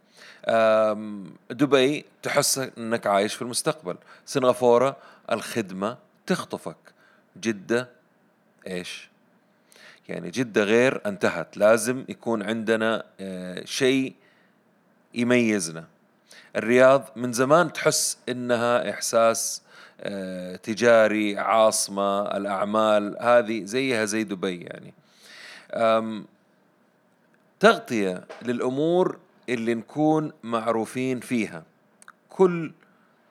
دبي 1.49 2.05
تحس 2.23 2.57
إنك 2.57 3.07
عايش 3.07 3.33
في 3.35 3.41
المستقبل. 3.41 3.97
سنغافورة 4.25 4.97
الخدمة 5.31 5.97
تخطفك. 6.25 6.77
جدة 7.37 7.89
إيش؟ 8.67 9.09
يعني 10.09 10.29
جدة 10.29 10.63
غير 10.63 11.01
انتهت. 11.05 11.57
لازم 11.57 12.05
يكون 12.09 12.43
عندنا 12.43 13.03
آه، 13.19 13.65
شيء 13.65 14.13
يميزنا. 15.13 15.85
الرياض 16.55 17.09
من 17.15 17.33
زمان 17.33 17.73
تحس 17.73 18.17
إنها 18.29 18.89
إحساس 18.89 19.61
آه، 20.01 20.55
تجاري 20.55 21.37
عاصمة 21.37 22.37
الأعمال 22.37 23.17
هذه 23.21 23.63
زيها 23.63 24.05
زي 24.05 24.23
دبي 24.23 24.61
يعني. 24.61 24.93
تغطية 27.59 28.23
للأمور 28.41 29.17
اللي 29.49 29.75
نكون 29.75 30.31
معروفين 30.43 31.19
فيها. 31.19 31.63
كل 32.29 32.71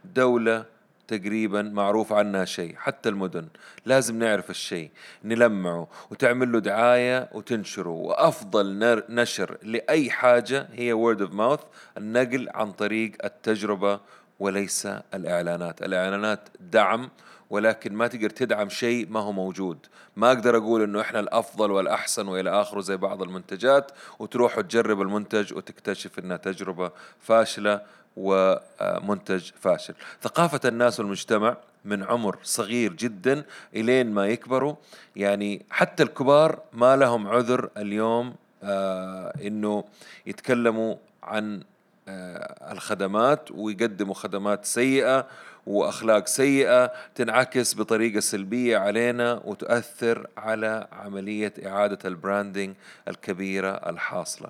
دولة 0.04 0.64
تقريبا 1.08 1.62
معروف 1.62 2.12
عنها 2.12 2.44
شيء 2.44 2.74
حتى 2.76 3.08
المدن. 3.08 3.48
لازم 3.86 4.18
نعرف 4.18 4.50
الشيء 4.50 4.90
نلمعه 5.24 5.88
وتعمل 6.10 6.52
له 6.52 6.58
دعاية 6.58 7.28
وتنشره. 7.32 7.90
وأفضل 7.90 9.02
نشر 9.08 9.58
لأي 9.62 10.10
حاجة 10.10 10.68
هي 10.72 10.94
word 10.94 11.18
of 11.18 11.30
mouth 11.30 11.64
النقل 11.98 12.48
عن 12.54 12.72
طريق 12.72 13.12
التجربة 13.24 14.00
وليس 14.40 14.86
الإعلانات. 15.14 15.82
الإعلانات 15.82 16.48
دعم 16.60 17.10
ولكن 17.50 17.94
ما 17.94 18.06
تقدر 18.06 18.30
تدعم 18.30 18.68
شيء 18.68 19.06
ما 19.10 19.20
هو 19.20 19.32
موجود. 19.32 19.86
ما 20.16 20.28
أقدر 20.28 20.56
أقول 20.56 20.82
أنه 20.82 21.00
إحنا 21.00 21.20
الأفضل 21.20 21.70
والأحسن 21.70 22.28
وإلى 22.28 22.50
آخره 22.50 22.80
زي 22.80 22.96
بعض 22.96 23.22
المنتجات 23.22 23.92
وتروح 24.18 24.58
وتجرب 24.58 25.02
المنتج 25.02 25.54
وتكتشف 25.54 26.18
أنها 26.18 26.36
تجربة 26.36 26.90
فاشلة 27.20 27.80
ومنتج 28.16 29.50
فاشل. 29.60 29.94
ثقافة 30.22 30.60
الناس 30.64 31.00
والمجتمع 31.00 31.56
من 31.84 32.02
عمر 32.02 32.38
صغير 32.42 32.92
جدا 32.92 33.44
إلين 33.74 34.12
ما 34.12 34.26
يكبروا. 34.26 34.74
يعني 35.16 35.62
حتى 35.70 36.02
الكبار 36.02 36.58
ما 36.72 36.96
لهم 36.96 37.28
عذر 37.28 37.70
اليوم 37.76 38.34
آه 38.62 39.32
إنه 39.42 39.84
يتكلموا 40.26 40.94
عن 41.22 41.62
آه 42.08 42.72
الخدمات 42.72 43.50
ويقدموا 43.50 44.14
خدمات 44.14 44.64
سيئة 44.64 45.26
وأخلاق 45.66 46.26
سيئة 46.26 46.92
تنعكس 47.14 47.74
بطريقة 47.74 48.20
سلبية 48.20 48.78
علينا 48.78 49.40
وتؤثر 49.44 50.26
على 50.36 50.88
عملية 50.92 51.52
إعادة 51.66 51.98
ال 52.04 52.12
branding 52.12 52.74
الكبيرة 53.08 53.70
الحاصلة. 53.70 54.48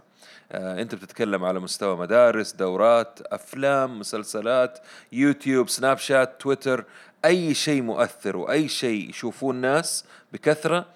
آه 0.52 0.82
أنت 0.82 0.94
بتتكلم 0.94 1.44
على 1.44 1.60
مستوى 1.60 1.96
مدارس، 1.96 2.52
دورات، 2.52 3.20
أفلام، 3.26 3.98
مسلسلات، 3.98 4.78
يوتيوب، 5.12 5.68
سناب 5.68 5.98
شات، 5.98 6.40
تويتر، 6.40 6.84
أي 7.24 7.54
شيء 7.54 7.82
مؤثر 7.82 8.36
وأي 8.36 8.68
شيء 8.68 9.10
يشوفوه 9.10 9.50
الناس 9.50 10.04
بكثرة 10.32 10.86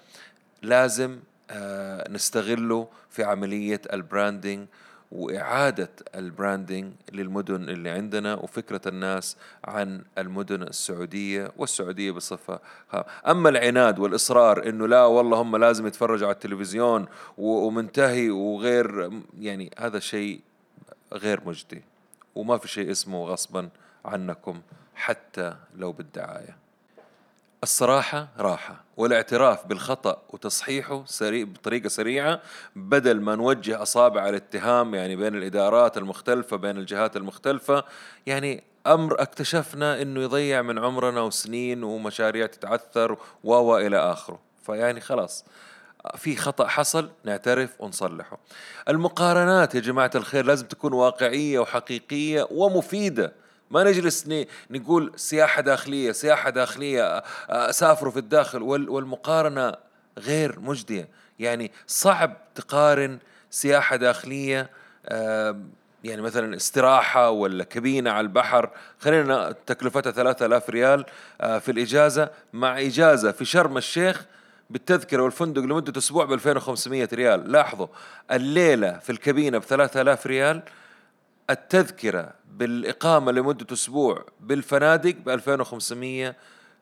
لازم 0.61 1.19
آه 1.51 2.09
نستغله 2.09 2.87
في 3.09 3.23
عملية 3.23 3.81
ال 3.93 4.01
branding 4.01 4.67
وإعادة 5.11 5.89
البراندنج 6.15 6.93
للمدن 7.11 7.69
اللي 7.69 7.89
عندنا 7.89 8.35
وفكرة 8.35 8.81
الناس 8.87 9.37
عن 9.65 10.03
المدن 10.17 10.61
السعودية 10.61 11.51
والسعودية 11.57 12.11
بصفة 12.11 12.59
أما 13.27 13.49
العناد 13.49 13.99
والإصرار 13.99 14.69
إنه 14.69 14.87
لا 14.87 15.05
والله 15.05 15.41
هم 15.41 15.57
لازم 15.57 15.87
يتفرجوا 15.87 16.27
على 16.27 16.33
التلفزيون 16.33 17.05
ومنتهي 17.37 18.29
وغير 18.29 19.11
يعني 19.39 19.71
هذا 19.79 19.99
شيء 19.99 20.41
غير 21.13 21.41
مجدي 21.45 21.81
وما 22.35 22.57
في 22.57 22.67
شيء 22.67 22.91
اسمه 22.91 23.25
غصبا 23.25 23.69
عنكم 24.05 24.61
حتى 24.95 25.55
لو 25.75 25.91
بالدعاية. 25.91 26.60
الصراحة 27.63 28.27
راحة 28.37 28.83
والاعتراف 28.97 29.65
بالخطأ 29.65 30.21
وتصحيحه 30.29 31.03
سريع 31.05 31.45
بطريقة 31.45 31.89
سريعة 31.89 32.41
بدل 32.75 33.21
ما 33.21 33.35
نوجه 33.35 33.81
أصابع 33.81 34.29
الاتهام 34.29 34.95
يعني 34.95 35.15
بين 35.15 35.35
الإدارات 35.35 35.97
المختلفة 35.97 36.57
بين 36.57 36.77
الجهات 36.77 37.17
المختلفة. 37.17 37.83
يعني 38.25 38.63
أمر 38.87 39.21
اكتشفنا 39.21 40.01
أنه 40.01 40.21
يضيع 40.21 40.61
من 40.61 40.79
عمرنا 40.79 41.21
وسنين 41.21 41.83
ومشاريع 41.83 42.45
تتعثر 42.45 43.17
و 43.43 43.77
إلى 43.77 43.97
آخره. 43.97 44.39
فيعني 44.65 45.01
خلاص 45.01 45.45
في 46.17 46.35
خطأ 46.35 46.67
حصل 46.67 47.09
نعترف 47.23 47.81
ونصلحه. 47.81 48.39
المقارنات 48.89 49.75
يا 49.75 49.79
جماعة 49.79 50.11
الخير 50.15 50.45
لازم 50.45 50.67
تكون 50.67 50.93
واقعية 50.93 51.59
وحقيقية 51.59 52.47
ومفيدة. 52.51 53.40
ما 53.71 53.83
نجلس 53.83 54.29
نقول 54.71 55.11
سياحة 55.15 55.61
داخلية 55.61 56.11
سياحة 56.11 56.49
داخلية 56.49 57.23
سافروا 57.71 58.11
في 58.11 58.19
الداخل 58.19 58.61
والمقارنة 58.63 59.73
غير 60.17 60.59
مجدية. 60.59 61.07
يعني 61.39 61.71
صعب 61.87 62.37
تقارن 62.55 63.19
سياحة 63.49 63.95
داخلية 63.95 64.69
يعني 66.03 66.21
مثلا 66.21 66.55
استراحة 66.55 67.29
ولا 67.29 67.63
كابينة 67.63 68.11
على 68.11 68.21
البحر. 68.21 68.69
خلينا 68.99 69.55
تكلفتها 69.65 70.11
ثلاثة 70.11 70.45
آلاف 70.45 70.69
ريال 70.69 71.05
في 71.39 71.71
الإجازة 71.71 72.29
مع 72.53 72.79
إجازة 72.79 73.31
في 73.31 73.45
شرم 73.45 73.77
الشيخ 73.77 74.25
بالتذكرة 74.69 75.21
والفندق 75.21 75.61
لمدة 75.61 75.99
أسبوع 75.99 76.25
ب 76.25 76.33
2500 76.33 77.09
ريال. 77.13 77.51
لاحظوا 77.51 77.87
الليلة 78.31 78.99
في 78.99 79.11
الكابينة 79.11 79.57
ب 79.57 79.63
3000 79.63 80.27
ريال 80.27 80.61
التذكرة 81.51 82.33
بالإقامة 82.51 83.31
لمدة 83.31 83.67
أسبوع 83.73 84.25
بالفنادق 84.39 85.15
ب 85.15 85.29
2500 85.29 86.35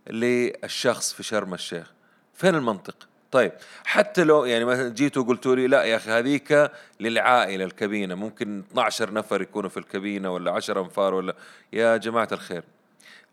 للشخص 0.10 1.13
في 1.13 1.23
شرم 1.23 1.53
الشيخ. 1.53 1.91
فين 2.34 2.55
المنطق؟ 2.55 3.08
طيب 3.32 3.51
حتى 3.84 4.23
لو 4.23 4.45
يعني 4.45 4.65
مثلا 4.65 4.89
جيتوا 4.89 5.23
وقلتوا 5.23 5.55
لي 5.55 5.67
لا 5.67 5.84
يا 5.84 5.95
أخي 5.95 6.12
هذيك 6.12 6.71
للعائلة 6.99 7.65
الكابينه 7.65 8.15
ممكن 8.15 8.63
12 8.71 9.13
نفر 9.13 9.41
يكونوا 9.41 9.69
في 9.69 9.77
الكابينه 9.77 10.34
ولا 10.34 10.51
10 10.51 10.82
أنفار 10.82 11.13
ولا. 11.13 11.36
يا 11.73 11.97
جماعة 11.97 12.27
الخير 12.32 12.63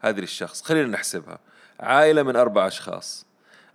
هذه 0.01 0.21
للشخص. 0.21 0.63
خلينا 0.63 0.89
نحسبها. 0.89 1.39
عائلة 1.81 2.23
من 2.23 2.37
أربع 2.37 2.67
أشخاص. 2.67 3.26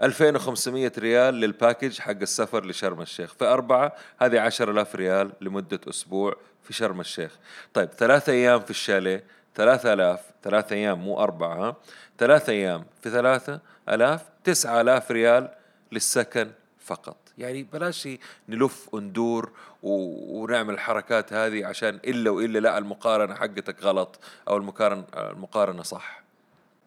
2500 0.04 0.92
ريال 0.98 1.34
للباكج 1.34 2.00
حق 2.00 2.22
السفر 2.22 2.66
لشرم 2.66 3.02
الشيخ. 3.02 3.34
في 3.34 3.46
أربعة 3.46 3.96
هذه 4.22 4.40
10000 4.40 4.96
ريال 4.96 5.32
لمدة 5.42 5.80
أسبوع 5.90 6.36
في 6.64 6.74
شرم 6.74 7.00
الشيخ. 7.00 7.38
طيب 7.74 7.90
ثلاثة 7.90 8.34
أيام 8.34 8.60
في 8.60 8.70
الشاليه 8.70 9.24
ثلاثة 9.56 9.94
آلاف 9.94 10.20
ثلاثة 10.44 10.76
أيام 10.76 11.00
مو 11.00 11.20
أربعة 11.20 11.78
ثلاثة 12.18 12.54
أيام 12.54 12.86
في 13.02 13.10
ثلاثة 13.10 13.60
آلاف 13.90 14.22
تسعة 14.44 14.82
آلاف 14.82 15.12
ريال 15.12 15.50
للسكن 15.92 16.52
فقط. 16.80 17.18
يعني 17.38 17.64
بلاش 17.64 18.10
نلف 18.50 18.94
وندور 18.94 19.52
ونعمل 19.84 20.74
الحركات 20.74 21.34
هذه 21.34 21.66
عشان 21.66 21.96
إلا 21.96 22.30
وإلا 22.30 22.60
لا 22.60 22.78
المقارنة 22.78 23.36
حقتك 23.36 23.84
غلط 23.84 24.20
أو 24.48 24.58
المقارنة 24.58 25.04
المقارنة 25.16 25.84
صح. 25.84 26.21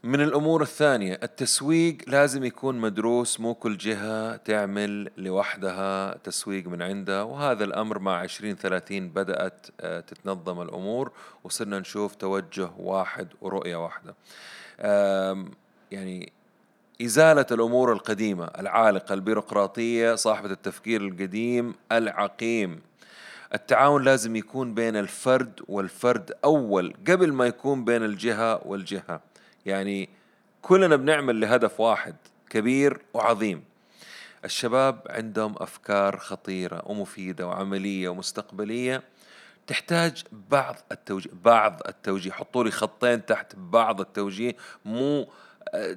من 0.05 0.21
الأمور 0.21 0.62
الثانية 0.62 1.21
التسويق 1.23 1.97
لازم 2.07 2.45
يكون 2.45 2.79
مدروس 2.79 3.40
مو 3.40 3.55
كل 3.55 3.77
جهة 3.77 4.37
تعمل 4.37 5.11
لوحدها 5.17 6.19
تسويق 6.19 6.67
من 6.67 6.83
عندها 6.83 7.23
وهذا 7.23 7.64
الأمر 7.64 7.99
مع 7.99 8.17
عشرين 8.17 8.57
ثلاثين 8.57 9.09
بدأت 9.09 9.67
آه، 9.81 10.01
تتنظم 10.01 10.61
الأمور 10.61 11.12
وصرنا 11.45 11.79
نشوف 11.79 12.14
توجه 12.14 12.71
واحد 12.79 13.29
ورؤية 13.40 13.77
واحدة. 13.77 14.14
يعني 15.90 16.33
إزالة 17.03 17.47
الأمور 17.51 17.93
القديمة 17.93 18.45
العالقة 18.45 19.12
البيروقراطية 19.12 20.14
صاحبة 20.14 20.51
التفكير 20.51 21.01
القديم 21.01 21.75
العقيم. 21.93 22.81
التعاون 23.55 24.05
لازم 24.05 24.37
يكون 24.37 24.75
بين 24.75 24.97
الفرد 24.97 25.61
والفرد 25.69 26.33
أول 26.45 26.95
قبل 27.09 27.33
ما 27.33 27.47
يكون 27.47 27.85
بين 27.85 28.03
الجهة 28.03 28.61
والجهة. 28.67 29.34
يعني 29.66 30.09
كلنا 30.62 30.96
بنعمل 30.96 31.40
لهدف 31.40 31.81
واحد 31.81 32.16
كبير 32.50 33.00
وعظيم. 33.14 33.64
الشباب 34.44 35.07
عندهم 35.11 35.55
أفكار 35.59 36.18
خطيرة 36.18 36.83
ومفيدة 36.87 37.46
وعملية 37.46 38.09
ومستقبلية. 38.09 39.03
تحتاج 39.66 40.24
بعض 40.50 40.77
التوجيه 40.92 41.31
بعض 41.44 41.81
التوجيه. 41.88 42.31
حطوا 42.31 42.64
لي 42.64 42.70
خطين 42.70 43.27
تحت 43.27 43.57
بعض 43.57 44.00
التوجيه 44.00 44.57
مو 44.85 45.29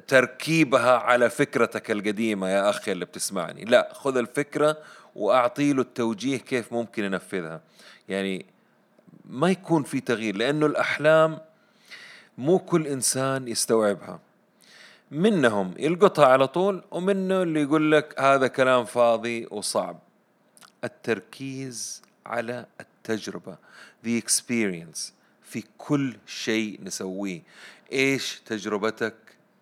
تركيبها 0.07 0.97
على 0.97 1.29
فكرتك 1.29 1.91
القديمة 1.91 2.49
يا 2.49 2.69
أخي 2.69 2.91
اللي 2.91 3.05
بتسمعني. 3.05 3.65
لا 3.65 3.89
خذ 3.93 4.17
الفكرة 4.17 4.77
وأعطي 5.15 5.73
له 5.73 5.81
التوجيه 5.81 6.37
كيف 6.37 6.73
ممكن 6.73 7.03
ينفذها. 7.03 7.61
يعني 8.09 8.45
ما 9.25 9.51
يكون 9.51 9.83
في 9.83 9.99
تغيير 9.99 10.35
لأنه 10.35 10.65
الأحلام 10.65 11.39
مو 12.37 12.59
كل 12.59 12.87
إنسان 12.87 13.47
يستوعبها. 13.47 14.19
منهم 15.11 15.73
يلقطها 15.77 16.25
على 16.25 16.47
طول 16.47 16.83
ومنه 16.91 17.41
اللي 17.41 17.61
يقول 17.61 17.91
لك 17.91 18.19
هذا 18.19 18.47
كلام 18.47 18.85
فاضي 18.85 19.47
وصعب. 19.51 19.99
التركيز 20.83 22.01
على 22.25 22.65
التجربة 22.79 23.57
the 24.05 24.21
experience 24.21 24.99
في 25.43 25.63
كل 25.77 26.17
شيء 26.25 26.79
نسويه. 26.83 27.41
إيش 27.91 28.41
تجربتك؟ 28.45 29.15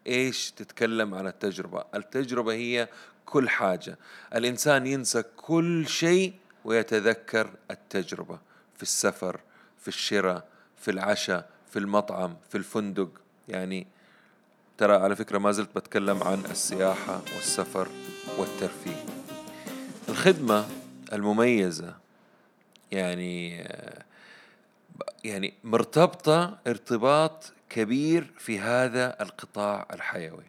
إيش 0.07 0.51
تتكلم 0.51 1.15
عن 1.15 1.27
التجربة؟ 1.27 1.83
التجربة 1.95 2.53
هي 2.53 2.89
كل 3.25 3.49
حاجة. 3.49 3.97
الإنسان 4.35 4.87
ينسى 4.87 5.23
كل 5.37 5.87
شيء 5.87 6.33
ويتذكر 6.65 7.49
التجربة 7.71 8.39
في 8.75 8.83
السفر 8.83 9.39
في 9.81 9.87
الشراء 9.87 10.47
في 10.77 10.91
العشاء 10.91 11.54
في 11.75 11.81
المطعم 11.81 12.35
في 12.49 12.57
الفندق. 12.57 13.09
يعني 13.47 13.87
ترى 14.77 14.95
على 14.95 15.15
فكرة 15.15 15.37
ما 15.37 15.51
زلت 15.51 15.75
بتكلم 15.75 16.23
عن 16.23 16.43
السياحة 16.51 17.21
والسفر 17.35 17.87
والترفيه. 18.37 19.05
الخدمة 20.09 20.65
المميزة 21.13 21.95
يعني 22.91 23.67
يعني 25.23 25.53
مرتبطة 25.63 26.57
ارتباط 26.67 27.53
كبير 27.69 28.33
في 28.37 28.59
هذا 28.59 29.21
القطاع 29.21 29.87
الحيوي. 29.93 30.45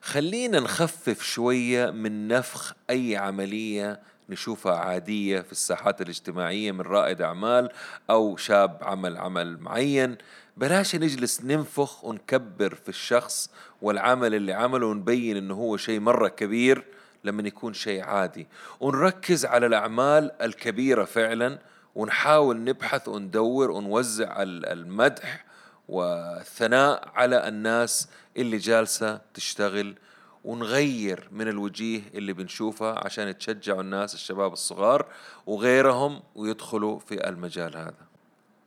خلينا 0.00 0.60
نخفف 0.60 1.22
شوية 1.22 1.90
من 1.90 2.28
نفخ 2.28 2.74
أي 2.90 3.16
عملية 3.16 4.00
نشوفها 4.32 4.76
عادية 4.76 5.40
في 5.40 5.52
الساحات 5.52 6.00
الاجتماعية 6.00 6.72
من 6.72 6.80
رائد 6.80 7.22
أعمال 7.22 7.70
أو 8.10 8.36
شاب 8.36 8.78
عمل 8.82 9.16
عمل 9.16 9.58
معين. 9.58 10.16
بلاش 10.56 10.96
نجلس 10.96 11.44
ننفخ 11.44 12.04
ونكبر 12.04 12.74
في 12.74 12.88
الشخص 12.88 13.50
والعمل 13.82 14.34
اللي 14.34 14.52
عمله 14.52 14.86
ونبين 14.86 15.36
إنه 15.36 15.54
هو 15.54 15.76
شيء 15.76 16.00
مرة 16.00 16.28
كبير 16.28 16.84
لما 17.24 17.42
يكون 17.42 17.74
شيء 17.74 18.02
عادي. 18.02 18.46
ونركز 18.80 19.44
على 19.44 19.66
الأعمال 19.66 20.42
الكبيرة 20.42 21.04
فعلا 21.04 21.58
ونحاول 21.94 22.64
نبحث 22.64 23.08
وندور 23.08 23.70
ونوزع 23.70 24.34
المدح 24.42 25.44
والثناء 25.88 27.08
على 27.14 27.48
الناس 27.48 28.08
اللي 28.36 28.56
جالسة 28.56 29.20
تشتغل 29.34 29.94
ونغير 30.44 31.28
من 31.32 31.48
الوجيه 31.48 32.00
اللي 32.14 32.32
بنشوفها 32.32 33.04
عشان 33.04 33.38
تشجعوا 33.38 33.80
الناس 33.80 34.14
الشباب 34.14 34.52
الصغار 34.52 35.06
وغيرهم 35.46 36.22
ويدخلوا 36.34 36.98
في 36.98 37.28
المجال 37.28 37.76
هذا. 37.76 38.12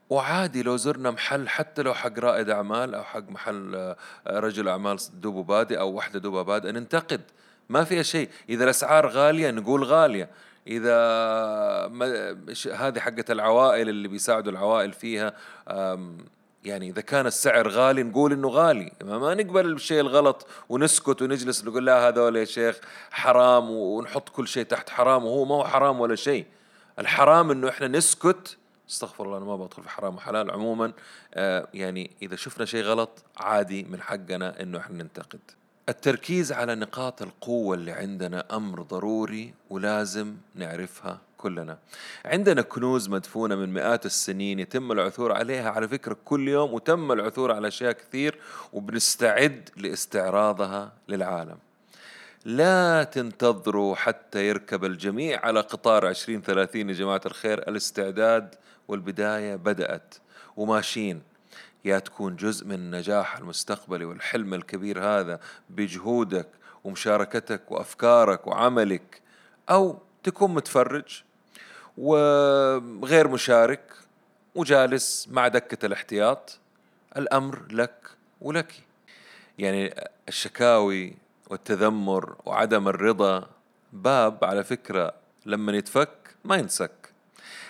وعادي 0.09 0.63
لو 0.63 0.77
زرنا 0.77 1.11
محل 1.11 1.49
حتى 1.49 1.81
لو 1.81 1.93
حق 1.93 2.19
رائد 2.19 2.49
أعمال 2.49 2.95
أو 2.95 3.03
حق 3.03 3.29
محل 3.29 3.75
آه، 3.75 3.95
رجل 4.27 4.67
أعمال 4.67 4.97
دوبه 5.13 5.43
بادئ 5.43 5.79
أو 5.79 5.93
وحدة 5.93 6.19
دوبها 6.19 6.41
بادئه 6.41 6.71
ننتقد. 6.71 7.21
ما 7.69 7.83
فيها 7.83 8.03
شيء. 8.03 8.29
إذا 8.49 8.63
الأسعار 8.63 9.07
غالية 9.07 9.51
نقول 9.51 9.83
غالية. 9.83 10.29
إذا 10.67 10.97
هذه 12.75 12.99
حقت 12.99 13.31
العوائل 13.31 13.89
اللي 13.89 14.07
بيساعدوا 14.07 14.51
العوائل 14.51 14.93
فيها 14.93 15.33
يعني 16.65 16.89
إذا 16.89 17.01
كان 17.01 17.28
السعر 17.28 17.67
غالي 17.67 18.04
نقول 18.04 18.34
إنه 18.34 18.47
غالي. 18.47 18.91
ما 19.04 19.34
نقبل 19.34 19.73
الشيء 19.73 19.99
الغلط 19.99 20.47
ونسكت 20.69 21.21
ونجلس 21.21 21.65
نقول 21.65 21.86
لا 21.86 22.08
هذول 22.08 22.36
يا 22.36 22.45
شيخ 22.45 22.80
حرام 23.12 23.69
ونحط 23.69 24.30
كل 24.30 24.47
شيء 24.47 24.63
تحت 24.63 24.89
حرام. 24.89 25.25
وهو 25.25 25.45
ما 25.45 25.56
هو 25.56 25.63
حرام 25.63 25.99
ولا 25.99 26.15
شيء. 26.15 26.45
الحرام 26.99 27.51
إنه 27.51 27.69
إحنا 27.69 27.88
نسكت. 27.88 28.58
استغفر 28.89 29.25
الله 29.25 29.38
أنا 29.38 29.45
ما 29.45 29.56
بدخل 29.56 29.84
في 29.84 29.89
حرام 29.89 30.15
وحلال. 30.15 30.51
عموما 30.51 30.93
آه 31.34 31.67
يعني 31.73 32.12
إذا 32.21 32.36
شفنا 32.36 32.65
شيء 32.65 32.84
غلط 32.84 33.10
عادي 33.38 33.84
من 33.84 34.01
حقنا 34.01 34.62
إنه 34.62 34.78
إحنا 34.78 35.04
ننتقد. 35.04 35.39
التركيز 35.89 36.51
على 36.51 36.75
نقاط 36.75 37.21
القوة 37.21 37.75
اللي 37.75 37.91
عندنا 37.91 38.45
أمر 38.56 38.82
ضروري 38.82 39.54
ولازم 39.69 40.36
نعرفها 40.56 41.21
كلنا. 41.45 41.77
عندنا 42.25 42.62
كنوز 42.62 43.10
مدفونة 43.10 43.55
من 43.55 43.73
مئات 43.73 44.05
السنين 44.05 44.60
يتم 44.60 44.91
العثور 44.91 45.31
عليها 45.31 45.69
على 45.69 45.88
فكرة 45.88 46.17
كل 46.25 46.47
يوم 46.47 46.73
وتم 46.73 47.12
العثور 47.12 47.51
على 47.51 47.67
أشياء 47.67 47.91
كثير 47.91 48.39
وبنستعد 48.73 49.69
لاستعراضها 49.77 50.93
للعالم. 51.10 51.58
لا 52.45 53.03
تنتظروا 53.03 53.95
حتى 53.95 54.47
يركب 54.47 54.86
الجميع 54.86 55.45
على 55.45 55.60
قطار 55.60 56.08
عشرين 56.08 56.41
ثلاثين 56.41 56.89
يا 56.89 56.93
جماعة 56.93 57.21
الخير. 57.25 57.60
الاستعداد 57.60 58.55
والبداية 58.88 59.55
بدأت 59.55 60.15
وماشيين. 60.58 61.21
يا 61.86 61.99
تكون 61.99 62.36
جزء 62.36 62.65
من 62.65 62.73
النجاح 62.75 63.38
المستقبلي 63.38 64.05
والحلم 64.05 64.53
الكبير 64.53 64.99
هذا 64.99 65.39
بجهودك 65.69 66.47
ومشاركتك 66.84 67.71
وأفكارك 67.71 68.47
وعملك 68.47 69.21
أو 69.69 69.99
تكون 70.23 70.53
متفرج. 70.53 71.23
وغير 71.97 73.27
مشارك 73.27 73.93
وجالس 74.55 75.27
مع 75.31 75.47
دكة 75.47 75.86
الاحتياط 75.86 76.60
الأمر 77.17 77.62
لك 77.71 78.10
ولك. 78.41 78.73
يعني 79.60 79.95
الشكاوي 80.27 81.13
والتذمر 81.49 82.36
وعدم 82.45 82.88
الرضا 82.88 83.49
باب 83.93 84.43
على 84.43 84.63
فكرة 84.63 85.13
لما 85.45 85.71
يتفك 85.71 86.36
ما 86.45 86.55
ينسك. 86.55 86.91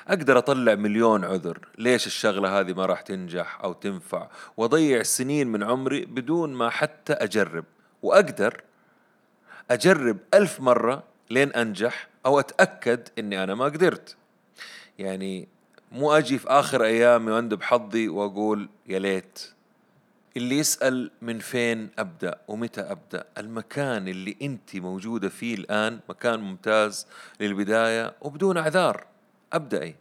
أقدر 0.07 0.37
أطلع 0.37 0.75
مليون 0.75 1.25
عذر 1.25 1.59
ليش 1.77 2.07
الشغلة 2.07 2.59
هذه 2.59 2.73
ما 2.73 2.85
راح 2.85 3.01
تنجح 3.01 3.59
أو 3.63 3.73
تنفع؟ 3.73 4.27
وأضيع 4.57 5.03
سنين 5.03 5.47
من 5.47 5.63
عمري 5.63 6.05
بدون 6.05 6.53
ما 6.53 6.69
حتى 6.69 7.13
أجرب. 7.13 7.65
وأقدر 8.01 8.61
أجرب 9.71 10.17
ألف 10.33 10.59
مرة 10.59 11.03
لين 11.29 11.53
أنجح 11.53 12.07
أو 12.25 12.39
أتأكد 12.39 13.09
إني 13.19 13.43
أنا 13.43 13.55
ما 13.55 13.65
قدرت. 13.65 14.15
يعني 14.99 15.47
مو 15.91 16.11
أجي 16.11 16.37
في 16.39 16.47
آخر 16.47 16.83
أيامي 16.83 17.31
وأندب 17.31 17.61
حظي 17.61 18.07
وأقول 18.07 18.69
يا 18.87 18.99
ليت. 18.99 19.51
اللي 20.37 20.57
يسأل 20.57 21.11
من 21.21 21.39
فين 21.39 21.89
أبدأ 21.99 22.39
ومتى 22.47 22.81
أبدأ؟ 22.81 23.25
المكان 23.37 24.07
اللي 24.07 24.35
أنت 24.41 24.75
موجودة 24.75 25.29
فيه 25.29 25.55
الآن 25.55 25.99
مكان 26.09 26.39
ممتاز 26.39 27.07
للبداية 27.39 28.13
وبدون 28.21 28.57
أعذار. 28.57 29.05
أبدأي. 29.53 29.95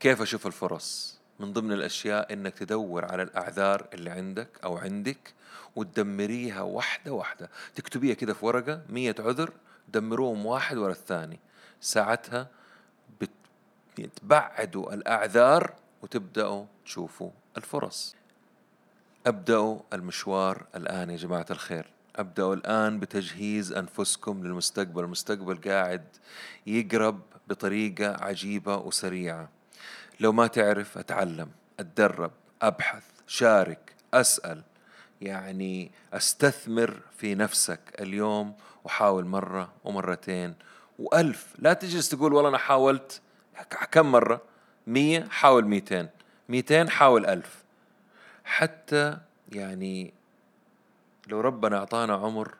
كيف 0.00 0.22
أشوف 0.22 0.46
الفرص؟ 0.46 1.18
من 1.40 1.52
ضمن 1.52 1.72
الأشياء 1.72 2.32
إنك 2.32 2.58
تدور 2.58 3.04
على 3.04 3.22
الأعذار 3.22 3.86
اللي 3.94 4.10
عندك 4.10 4.48
أو 4.64 4.76
عندك 4.76 5.34
وتدمريها 5.76 6.60
واحدة 6.60 7.12
واحدة. 7.12 7.50
تكتبيها 7.74 8.14
كده 8.14 8.34
في 8.34 8.46
ورقة 8.46 8.80
مية 8.88 9.14
عذر 9.18 9.50
دمروهم 9.92 10.46
واحد 10.46 10.76
ورا 10.76 10.92
الثاني. 10.92 11.38
ساعتها 11.80 12.48
بتبعدوا 13.98 14.94
الأعذار 14.94 15.74
وتبدأوا 16.02 16.64
تشوفوا 16.84 17.30
الفرص. 17.56 18.16
أبدأوا 19.26 19.80
المشوار 19.92 20.66
الآن 20.76 21.10
يا 21.10 21.16
جماعة 21.16 21.46
الخير. 21.50 21.86
أبدأوا 22.16 22.54
الآن 22.54 23.00
بتجهيز 23.00 23.72
أنفسكم 23.72 24.46
للمستقبل. 24.46 25.04
المستقبل 25.04 25.70
قاعد 25.70 26.04
يقرب 26.66 27.20
بطريقة 27.48 28.24
عجيبة 28.24 28.76
وسريعة. 28.76 29.48
لو 30.20 30.32
ما 30.32 30.46
تعرف 30.46 30.98
أتعلم 30.98 31.50
أتدرب 31.80 32.30
أبحث 32.62 33.04
شارك 33.26 33.92
أسأل. 34.14 34.62
يعني 35.20 35.90
أستثمر 36.12 37.00
في 37.16 37.34
نفسك 37.34 37.80
اليوم 38.00 38.54
وحاول 38.84 39.24
مرة 39.24 39.72
ومرتين. 39.84 40.54
وألف 40.98 41.54
لا 41.58 41.72
تجلس 41.72 42.08
تقول 42.08 42.32
والله 42.32 42.48
أنا 42.48 42.58
حاولت. 42.58 43.20
كم 43.90 44.12
مرة؟ 44.12 44.40
مية 44.86 45.28
حاول 45.30 45.64
ميتين. 45.64 46.08
ميتين 46.48 46.90
حاول 46.90 47.26
ألف. 47.26 47.64
حتى 48.44 49.18
يعني 49.52 50.12
لو 51.26 51.40
ربنا 51.40 51.78
أعطانا 51.78 52.14
عمر 52.14 52.54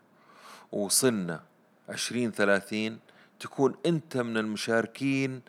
وصلنا 0.73 1.41
عشرين 1.89 2.31
ثلاثين 2.31 2.99
تكون 3.41 3.75
أنت 3.87 4.17
من 4.17 4.37
المشاركين 4.37 5.43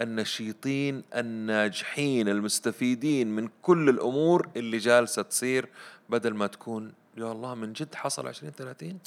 النشيطين 0.00 1.02
الناجحين 1.14 2.28
المستفيدين 2.28 3.28
من 3.28 3.48
كل 3.62 3.88
الأمور 3.88 4.48
اللي 4.56 4.78
جالسة 4.78 5.22
تصير 5.22 5.68
بدل 6.08 6.34
ما 6.34 6.46
تكون 6.46 6.92
يا 7.16 7.32
الله 7.32 7.54
من 7.54 7.72
جد 7.72 7.94
حصل 7.94 8.26
عشرين 8.26 8.52
ثلاثين؟ 8.52 8.98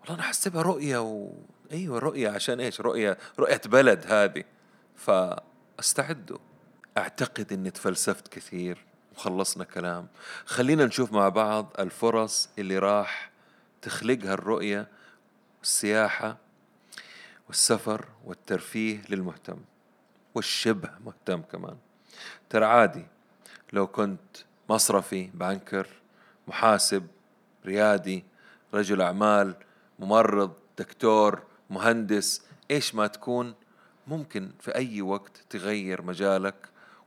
والله 0.00 0.14
أنا 0.14 0.22
حسبها 0.22 0.62
رؤية 0.62 0.98
و... 0.98 1.32
أيوة 1.72 1.98
رؤية 1.98 2.28
عشان 2.30 2.60
إيش؟ 2.60 2.80
رؤية 2.80 3.18
رؤية 3.38 3.60
بلد 3.66 4.04
هذه. 4.06 4.44
فاستعدوا 4.96 6.38
أعتقد 6.98 7.52
إني 7.52 7.70
تفلسفت 7.70 8.28
كثير 8.28 8.84
وخلصنا 9.16 9.64
كلام. 9.64 10.06
خلينا 10.44 10.84
نشوف 10.86 11.12
مع 11.12 11.28
بعض 11.28 11.72
الفرص 11.78 12.48
اللي 12.58 12.78
راح 12.78 13.30
تخلقها 13.82 14.34
الرؤية 14.34 14.88
والسياحة 15.58 16.36
والسفر 17.48 18.04
والترفيه 18.24 19.02
للمهتم 19.08 19.58
والشبه 20.34 20.90
مهتم 21.04 21.42
كمان. 21.42 21.76
ترى 22.50 22.64
عادي 22.64 23.06
لو 23.72 23.86
كنت 23.86 24.36
مصرفي 24.68 25.30
بانكر 25.34 25.86
محاسب 26.48 27.06
ريادي 27.66 28.24
رجل 28.74 29.02
أعمال 29.02 29.54
ممرض 29.98 30.52
دكتور 30.78 31.42
مهندس 31.70 32.42
إيش 32.70 32.94
ما 32.94 33.06
تكون 33.06 33.54
ممكن 34.06 34.50
في 34.60 34.74
أي 34.74 35.02
وقت 35.02 35.40
تغير 35.50 36.02
مجالك 36.02 36.54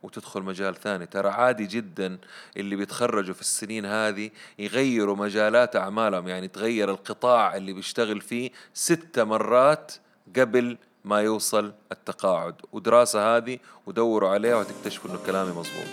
وتدخل 0.04 0.42
مجال 0.42 0.76
ثاني. 0.76 1.06
ترى 1.06 1.30
عادي 1.30 1.66
جدا 1.66 2.18
اللي 2.58 2.76
بيتخرجوا 2.76 3.34
في 3.34 3.42
السنين 3.42 3.86
هذه 3.86 4.30
يغيروا 4.60 5.16
مجالات 5.16 5.76
أعمالهم. 5.76 6.28
يعني 6.28 6.48
تغير 6.48 6.92
القطاع 6.92 7.56
اللي 7.56 7.74
بيشتغل 7.74 8.22
فيه 8.22 8.52
ست 8.74 9.20
مرات 9.20 9.94
قبل 10.36 10.78
ما 11.06 11.22
يوصل 11.22 11.74
التقاعد. 11.92 12.56
ودراسة 12.72 13.38
هذه 13.38 13.60
ودوروا 13.86 14.30
عليها 14.30 14.56
وتكتشفوا 14.56 15.12
أنه 15.12 15.20
كلامي 15.26 15.50
مظبوط. 15.52 15.88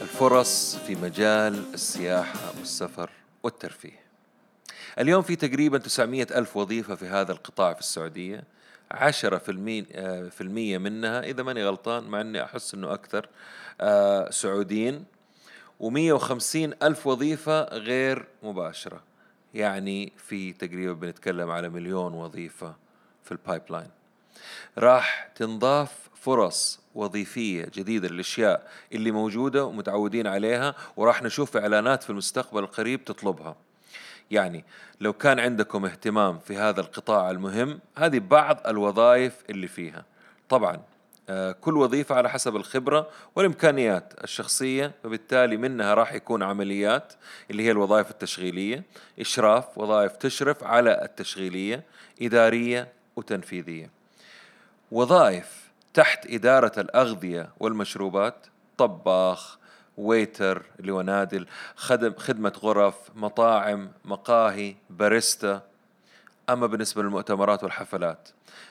الفرص 0.00 0.76
في 0.76 0.94
مجال 0.94 1.74
السياحة 1.74 2.52
والسفر 2.58 3.10
والترفيه. 3.42 3.99
اليوم 4.98 5.22
في 5.22 5.36
تقريبا 5.36 5.78
900 5.78 6.26
ألف 6.30 6.56
وظيفة 6.56 6.94
في 6.94 7.06
هذا 7.06 7.32
القطاع 7.32 7.72
في 7.74 7.80
السعودية. 7.80 8.44
عشرة 8.90 9.38
في 9.38 9.50
المية, 9.50 9.84
آه، 9.92 10.28
في 10.28 10.40
المية 10.40 10.78
منها 10.78 11.20
إذا 11.20 11.42
ماني 11.42 11.64
غلطان 11.64 12.04
مع 12.04 12.20
أني 12.20 12.44
أحس 12.44 12.74
أنه 12.74 12.92
أكثر 12.92 13.28
آه، 13.80 14.30
سعوديين. 14.30 15.04
ومية 15.80 16.12
وخمسين 16.12 16.74
ألف 16.82 17.06
وظيفة 17.06 17.64
غير 17.64 18.26
مباشرة. 18.42 19.02
يعني 19.54 20.12
في 20.16 20.52
تقريبا 20.52 20.92
بنتكلم 20.92 21.50
على 21.50 21.68
مليون 21.68 22.14
وظيفة 22.14 22.74
في 23.24 23.32
ال 23.32 23.62
pipeline 23.70 23.90
راح 24.78 25.30
تنضاف 25.34 26.10
فرص 26.14 26.80
وظيفية 26.94 27.70
جديدة 27.74 28.08
للأشياء 28.08 28.70
اللي 28.92 29.10
موجودة 29.10 29.64
ومتعودين 29.64 30.26
عليها 30.26 30.74
وراح 30.96 31.22
نشوف 31.22 31.56
إعلانات 31.56 32.02
في 32.02 32.10
المستقبل 32.10 32.62
القريب 32.62 33.04
تطلبها. 33.04 33.56
يعني 34.30 34.64
لو 35.00 35.12
كان 35.12 35.40
عندكم 35.40 35.84
اهتمام 35.84 36.38
في 36.38 36.56
هذا 36.56 36.80
القطاع 36.80 37.30
المهم 37.30 37.80
هذه 37.96 38.18
بعض 38.18 38.66
الوظائف 38.66 39.44
اللي 39.50 39.68
فيها. 39.68 40.04
طبعا 40.48 40.80
آه، 41.28 41.52
كل 41.52 41.76
وظيفة 41.76 42.14
على 42.14 42.30
حسب 42.30 42.56
الخبرة 42.56 43.08
والإمكانيات 43.36 44.14
الشخصية 44.24 44.92
فبالتالي 45.02 45.56
منها 45.56 45.94
راح 45.94 46.12
يكون 46.12 46.42
عمليات 46.42 47.12
اللي 47.50 47.62
هي 47.62 47.70
الوظائف 47.70 48.10
التشغيلية 48.10 48.84
إشراف 49.20 49.78
وظائف 49.78 50.16
تشرف 50.16 50.64
على 50.64 51.02
التشغيلية 51.04 51.84
إدارية 52.22 52.92
وتنفيذية. 53.16 53.90
وظائف 54.92 55.70
تحت 55.94 56.26
إدارة 56.26 56.72
الأغذية 56.80 57.50
والمشروبات 57.60 58.46
طباخ 58.78 59.58
waiter 60.00 60.62
اللي 60.80 60.92
هو 60.92 61.02
نادل 61.02 61.46
خدم 61.76 62.12
خدمة 62.16 62.52
غرف 62.62 62.94
مطاعم 63.16 63.90
مقاهي 64.04 64.74
باريستا. 64.90 65.62
أما 66.50 66.66
بالنسبة 66.66 67.02
للمؤتمرات 67.02 67.64
والحفلات 67.64 68.28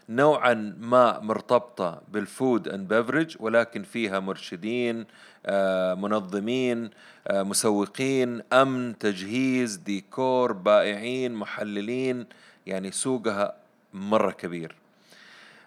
نوعا 0.09 0.75
ما 0.79 1.19
مرتبطة 1.19 2.01
بال 2.11 2.30
food 2.30 2.67
and 2.67 2.93
beverage 2.93 3.37
ولكن 3.39 3.83
فيها 3.83 4.19
مرشدين 4.19 5.05
آه، 5.45 5.93
منظمين 5.93 6.89
آه، 7.27 7.43
مسوقين 7.43 8.41
أمن 8.53 8.97
تجهيز 8.97 9.75
ديكور 9.75 10.51
بائعين 10.51 11.33
محللين 11.33 12.25
يعني 12.65 12.91
سوقها 12.91 13.53
مرة 13.93 14.31
كبير. 14.31 14.75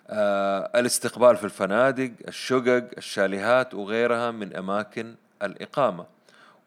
آه، 0.09 0.70
الاستقبال 0.75 1.37
في 1.37 1.44
الفنادق 1.44 2.11
الشقق 2.29 2.88
الشاليهات 2.98 3.75
وغيرها 3.75 4.31
من 4.31 4.57
أماكن 4.57 5.14
الإقامة. 5.42 6.07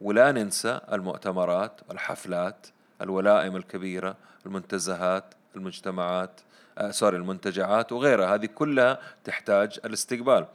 ولا 0.02 0.32
ننسى 0.32 0.80
المؤتمرات 0.92 1.82
الحفلات 1.92 2.68
الولائم 3.02 3.56
الكبيرة 3.56 4.16
المنتزهات 4.46 5.24
المجتمعات 5.56 6.42
آه 6.78 6.92
سوري 6.92 7.18
المنتجعات 7.18 7.92
وغيرها. 7.92 8.36
هذه 8.36 8.46
كلها 8.46 9.00
تحتاج 9.24 9.80
الاستقبال. 9.86 10.46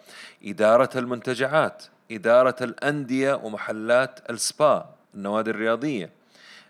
إدارة 0.45 0.91
المنتجعات 0.97 1.85
إدارة 2.11 2.57
الأندية 2.61 3.35
ومحلات 3.35 4.31
السبا 4.31 4.95
النوادي 5.15 5.51
الرياضية 5.51 6.11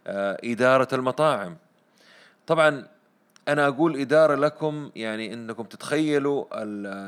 آه 0.06 0.40
إدارة 0.44 0.88
المطاعم. 0.92 1.56
طبعا 2.46 2.86
أنا 3.52 3.68
أقول 3.68 4.00
إدارة 4.00 4.34
لكم 4.34 4.90
يعني 4.96 5.34
أنكم 5.34 5.62
تتخيلوا 5.62 6.44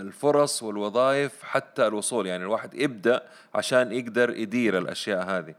الفرص 0.01 0.63
والوظائف 0.63 1.43
حتى 1.43 1.87
الوصول 1.87 2.27
يعني 2.27 2.43
الواحد 2.43 2.75
يبدأ 2.75 3.23
عشان 3.55 3.93
يقدر 3.93 4.37
يدير 4.37 4.79
الأشياء 4.79 5.25
هذه. 5.25 5.55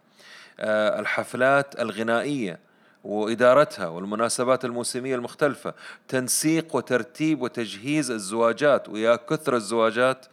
آه، 0.59 0.99
الحفلات 0.99 1.79
الغنائية 1.79 2.59
وإدارتها 3.03 3.87
والمناسبات 3.87 4.65
الموسمية 4.65 5.15
المختلفة 5.15 5.73
تنسيق 6.07 6.75
وترتيب 6.75 7.41
وتجهيز 7.41 8.11
الزواجات 8.11 8.89
ويا 8.89 9.15
كثر 9.15 9.55
الزواجات 9.55 10.25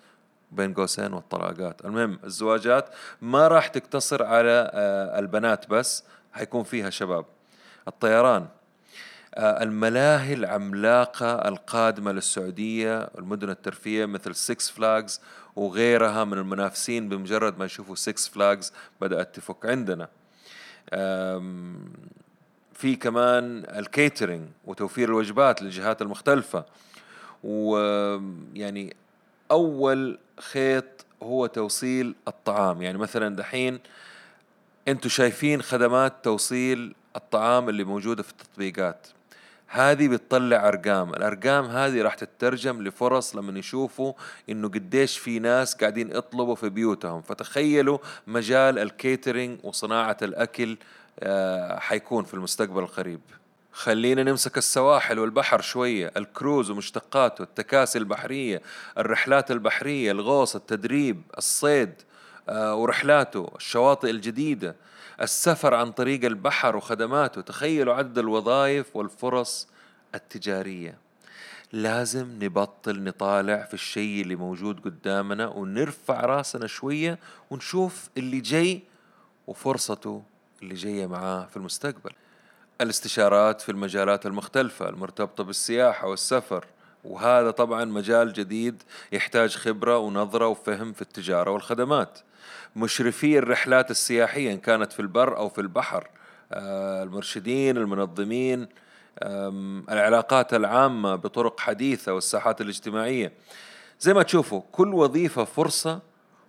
بين 0.52 0.74
قوسين 0.74 1.12
والطلاقات. 1.12 1.84
المهم 1.84 2.18
الزواجات 2.24 2.88
ما 3.20 3.48
راح 3.48 3.68
تقتصر 3.68 4.22
على 4.22 4.70
آه، 4.74 5.18
البنات 5.18 5.70
بس 5.70 6.04
حيكون 6.32 6.62
فيها 6.64 6.90
شباب. 6.90 7.24
الطيران 7.88 8.46
الملاهي 9.38 10.35
العملاقة 10.35 11.49
القادمة 11.49 12.12
للسعودية 12.12 13.03
المدن 13.19 13.51
الترفيهية 13.51 14.07
مثل 14.07 14.35
Six 14.35 14.70
Flags 14.70 15.20
وغيرها 15.57 16.25
من 16.25 16.38
المنافسين 16.38 17.09
بمجرد 17.09 17.59
ما 17.59 17.64
يشوفوا 17.64 17.95
Six 17.94 18.29
Flags 18.29 18.72
بدأت 19.01 19.35
تفك 19.37 19.66
عندنا. 19.66 20.09
في 22.75 22.97
كمان 22.97 23.64
ال 23.76 23.85
catering 23.85 24.48
وتوفير 24.64 25.09
الوجبات 25.09 25.62
للجهات 25.62 26.03
المختلفة. 26.03 26.64
ويعني 27.45 28.97
أول 29.51 30.19
خيط 30.40 31.07
هو 31.23 31.47
توصيل 31.47 32.14
الطعام. 32.29 32.83
يعني 32.83 32.99
مثلا 32.99 33.37
دحين 33.37 33.79
أنتم 34.88 35.09
شايفين 35.09 35.62
خدمات 35.62 36.25
توصيل 36.25 36.95
الطعام 37.16 37.69
اللي 37.69 37.85
موجودة 37.85 38.23
في 38.23 38.31
التطبيقات. 38.31 39.07
هذه 39.72 40.09
بتطلع 40.09 40.68
أرقام. 40.68 41.14
الأرقام 41.14 41.64
هذه 41.64 42.02
راح 42.02 42.14
تترجم 42.14 42.83
لفرص 42.83 43.37
لما 43.37 43.59
يشوفوا 43.59 44.12
إنه 44.48 44.68
قديش 44.68 45.18
في 45.18 45.38
ناس 45.38 45.74
قاعدين 45.74 46.11
يطلبوا 46.16 46.54
في 46.54 46.68
بيوتهم. 46.68 47.22
فتخيلوا 47.22 47.98
مجال 48.26 48.78
الكيترينج 48.78 49.59
وصناعة 49.64 50.16
الأكل 50.22 50.76
آه، 51.20 51.78
حيكون 51.78 52.24
في 52.24 52.35
المستقبل 52.35 52.83
القريب. 52.83 53.20
خلينا 53.72 54.22
نمسك 54.22 54.59
السواحل 54.59 55.18
والبحر 55.18 55.61
شوية. 55.61 56.12
الكروز 56.16 56.70
ومشتقاته 56.70 57.42
التكاسي 57.42 57.98
البحرية 57.98 58.62
الرحلات 58.98 59.50
البحرية 59.50 60.12
الغوص 60.12 60.56
التدريب 60.56 61.22
الصيد 61.38 61.94
آه، 62.48 62.74
ورحلاته 62.74 63.52
الشواطئ 63.56 64.11
الجديدة. 64.11 64.76
السفر 65.22 65.74
عن 65.74 65.92
طريق 65.92 66.24
البحر 66.24 66.76
وخدماته. 66.76 67.40
تخيلوا 67.40 67.94
عدد 67.94 68.18
الوظائف 68.18 68.96
والفرص 68.96 69.68
التجارية. 70.14 70.98
لازم 71.72 72.44
نبطل 72.44 73.02
نطالع 73.04 73.64
في 73.64 73.74
الشيء 73.74 74.22
اللي 74.22 74.37
موجود 74.37 74.80
قدامنا 74.80 75.48
ونرفع 75.48 76.20
راسنا 76.20 76.66
شوية 76.66 77.18
ونشوف 77.50 78.09
اللي 78.16 78.40
جاي 78.40 78.83
وفرصته 79.46 80.22
اللي 80.62 80.74
جاية 80.74 81.06
معاه 81.06 81.46
في 81.46 81.56
المستقبل. 81.56 82.11
الاستشارات 82.80 83.61
في 83.61 83.72
المجالات 83.72 84.26
المختلفة 84.26 84.88
المرتبطة 84.88 85.44
بالسياحة 85.44 86.09
والسفر 86.09 86.64
وهذا 87.04 87.50
طبعا 87.50 87.84
مجال 87.84 88.32
جديد 88.32 88.82
يحتاج 89.12 89.56
خبرة 89.56 89.98
ونظرة 89.98 90.48
وفهم 90.48 90.92
في 90.92 91.02
التجارة 91.02 91.50
والخدمات. 91.50 92.18
مشرفي 92.76 93.38
الرحلات 93.38 93.90
السياحية 93.90 94.52
إن 94.52 94.58
كانت 94.58 94.92
في 94.92 95.00
البر 95.00 95.36
أو 95.36 95.48
في 95.48 95.60
البحر 95.60 96.08
آه، 96.52 97.02
المرشدين 97.02 97.76
المنظمين 97.76 98.68
العلاقات 99.90 100.54
العامة 100.54 101.16
بطرق 101.16 101.60
حديثة 101.60 102.14
والساحات 102.14 102.60
الاجتماعية. 102.60 103.32
زي 104.00 104.14
ما 104.14 104.22
تشوفوا 104.22 104.62
كل 104.72 104.94
وظيفة 104.94 105.44
فرصة 105.44 106.00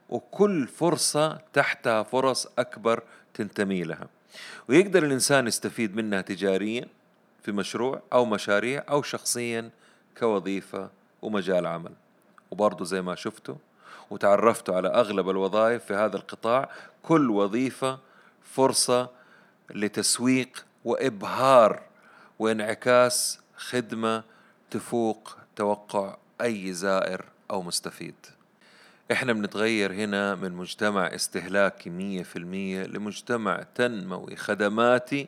وكل 0.10 0.68
فرصة 0.68 1.40
تحتها 1.54 2.04
فرص 2.04 2.48
أكبر 2.60 3.04
تنتمي 3.34 3.84
لها. 3.84 4.08
ويقدر 4.70 5.06
الإنسان 5.06 5.48
يستفيد 5.48 5.96
منها 5.96 6.22
تجاريا 6.22 6.88
في 7.44 7.52
مشروع 7.52 8.02
أو 8.14 8.26
مشاريع 8.26 8.84
أو 8.90 9.02
شخصيا 9.02 9.70
كوظيفة 10.20 10.90
ومجال 11.22 11.66
عمل. 11.66 11.94
وبرضه 12.52 12.86
زي 12.86 13.02
ما 13.02 13.16
شفتوا 13.16 13.56
وتعرفتوا 14.10 14.76
على 14.76 14.88
أغلب 14.88 15.30
الوظائف 15.30 15.86
في 15.86 15.94
هذا 15.94 16.16
القطاع 16.18 16.70
كل 17.04 17.30
وظيفة 17.30 18.00
فرصة 18.44 19.10
لتسويق 19.70 20.66
وإبهار 20.86 21.82
وانعكاس 22.40 23.40
خدمة 23.56 24.24
تفوق 24.72 25.38
توقع 25.56 26.18
أي 26.42 26.74
زائر 26.74 27.26
أو 27.52 27.62
مستفيد. 27.62 28.16
إحنا 29.12 29.34
بنتغير 29.34 29.94
هنا 29.94 30.36
من 30.36 30.52
مجتمع 30.52 31.08
استهلاكي 31.08 31.90
مية 31.90 32.24
في 32.24 32.36
المية 32.36 32.84
لمجتمع 32.84 33.64
تنموي 33.76 34.36
خدماتي 34.36 35.28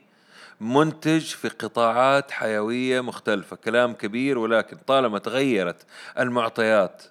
منتج 0.63 1.21
في 1.21 1.47
قطاعات 1.47 2.32
حيوية 2.32 3.02
مختلفة. 3.02 3.56
كلام 3.56 3.93
كبير 3.93 4.38
ولكن 4.38 4.78
طالما 4.78 5.19
تغيرت 5.19 5.86
المعطيات 6.19 7.04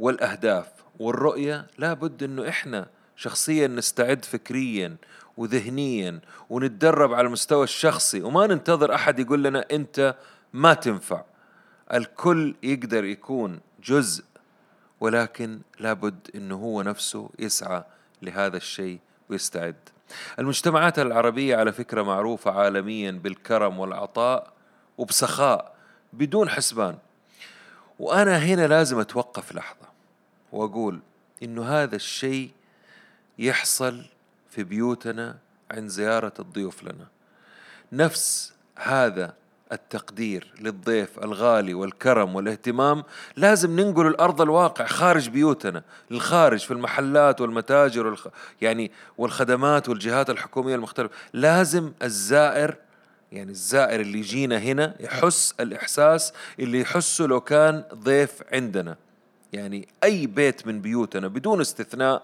والأهداف 0.00 0.66
والرؤية 0.98 1.66
لابد 1.78 2.22
أنه 2.22 2.48
إحنا 2.48 2.86
شخصيا 3.16 3.66
نستعد 3.66 4.24
فكريا 4.24 4.96
وذهنيا 5.36 6.20
ونتدرب 6.50 7.14
على 7.14 7.26
المستوى 7.26 7.64
الشخصي. 7.64 8.22
وما 8.22 8.46
ننتظر 8.46 8.94
أحد 8.94 9.18
يقول 9.18 9.44
لنا 9.44 9.64
أنت 9.72 10.16
ما 10.52 10.74
تنفع. 10.74 11.24
الكل 11.94 12.54
يقدر 12.62 13.04
يكون 13.04 13.60
جزء 13.84 14.24
ولكن 15.00 15.60
لابد 15.80 16.30
أنه 16.34 16.54
هو 16.54 16.82
نفسه 16.82 17.30
يسعى 17.38 17.84
لهذا 18.22 18.56
الشيء 18.56 18.98
ويستعد. 19.28 19.76
المجتمعات 20.38 20.98
العربية 20.98 21.56
على 21.56 21.72
فكرة 21.72 22.02
معروفة 22.02 22.50
عالميا 22.50 23.10
بالكرم 23.10 23.78
والعطاء 23.78 24.52
وبسخاء 24.98 25.74
بدون 26.12 26.48
حسبان. 26.48 26.98
وأنا 27.98 28.38
هنا 28.38 28.66
لازم 28.66 28.98
أتوقف 28.98 29.54
لحظة 29.54 29.88
وأقول 30.52 31.00
إنه 31.42 31.64
هذا 31.64 31.96
الشيء 31.96 32.50
يحصل 33.38 34.04
في 34.50 34.64
بيوتنا 34.64 35.38
عند 35.70 35.88
زيارة 35.88 36.32
الضيوف 36.38 36.82
لنا. 36.82 37.06
نفس 37.92 38.52
هذا 38.76 39.34
التقدير 39.72 40.52
للضيف 40.60 41.18
الغالي 41.18 41.74
والكرم 41.74 42.34
والاهتمام 42.34 43.04
لازم 43.36 43.80
ننقل 43.80 44.06
الأرض 44.06 44.40
الواقع 44.40 44.86
خارج 44.86 45.28
بيوتنا 45.28 45.82
للخارج 46.10 46.58
في 46.58 46.70
المحلات 46.70 47.40
والمتاجر 47.40 48.06
والخ... 48.06 48.26
يعني 48.60 48.90
والخدمات 49.18 49.88
والجهات 49.88 50.30
الحكومية 50.30 50.74
المختلفة. 50.74 51.14
لازم 51.32 51.92
الزائر 52.02 52.76
يعني 53.32 53.50
الزائر 53.50 54.00
اللي 54.00 54.18
يجينا 54.18 54.58
هنا 54.58 54.94
يحس 55.00 55.54
الإحساس 55.60 56.32
اللي 56.58 56.80
يحسه 56.80 57.26
لو 57.26 57.40
كان 57.40 57.84
ضيف 57.94 58.42
عندنا. 58.52 58.96
يعني 59.52 59.88
أي 60.04 60.26
بيت 60.26 60.66
من 60.66 60.80
بيوتنا 60.80 61.28
بدون 61.28 61.60
استثناء 61.60 62.22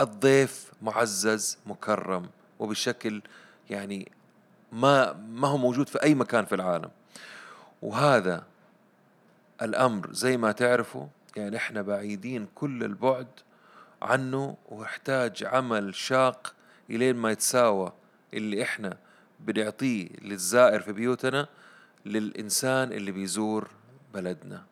الضيف 0.00 0.72
معزز 0.82 1.58
مكرم 1.66 2.26
وبشكل 2.58 3.22
يعني 3.70 4.12
ما 4.72 5.12
ما 5.12 5.48
هو 5.48 5.56
موجود 5.56 5.88
في 5.88 6.02
أي 6.02 6.14
مكان 6.14 6.44
في 6.44 6.54
العالم. 6.54 6.90
وهذا 7.82 8.44
الأمر 9.62 10.12
زي 10.12 10.36
ما 10.36 10.52
تعرفوا 10.52 11.06
يعني 11.36 11.56
إحنا 11.56 11.82
بعيدين 11.82 12.48
كل 12.54 12.84
البعد 12.84 13.26
عنه 14.02 14.56
ويحتاج 14.68 15.44
عمل 15.44 15.94
شاق 15.94 16.54
إلين 16.90 17.16
ما 17.16 17.30
يتساوى 17.30 17.92
اللي 18.34 18.62
إحنا 18.62 18.96
بنعطيه 19.40 20.08
للزائر 20.22 20.80
في 20.80 20.92
بيوتنا 20.92 21.48
للإنسان 22.06 22.92
اللي 22.92 23.12
بيزور 23.12 23.68
بلدنا. 24.14 24.62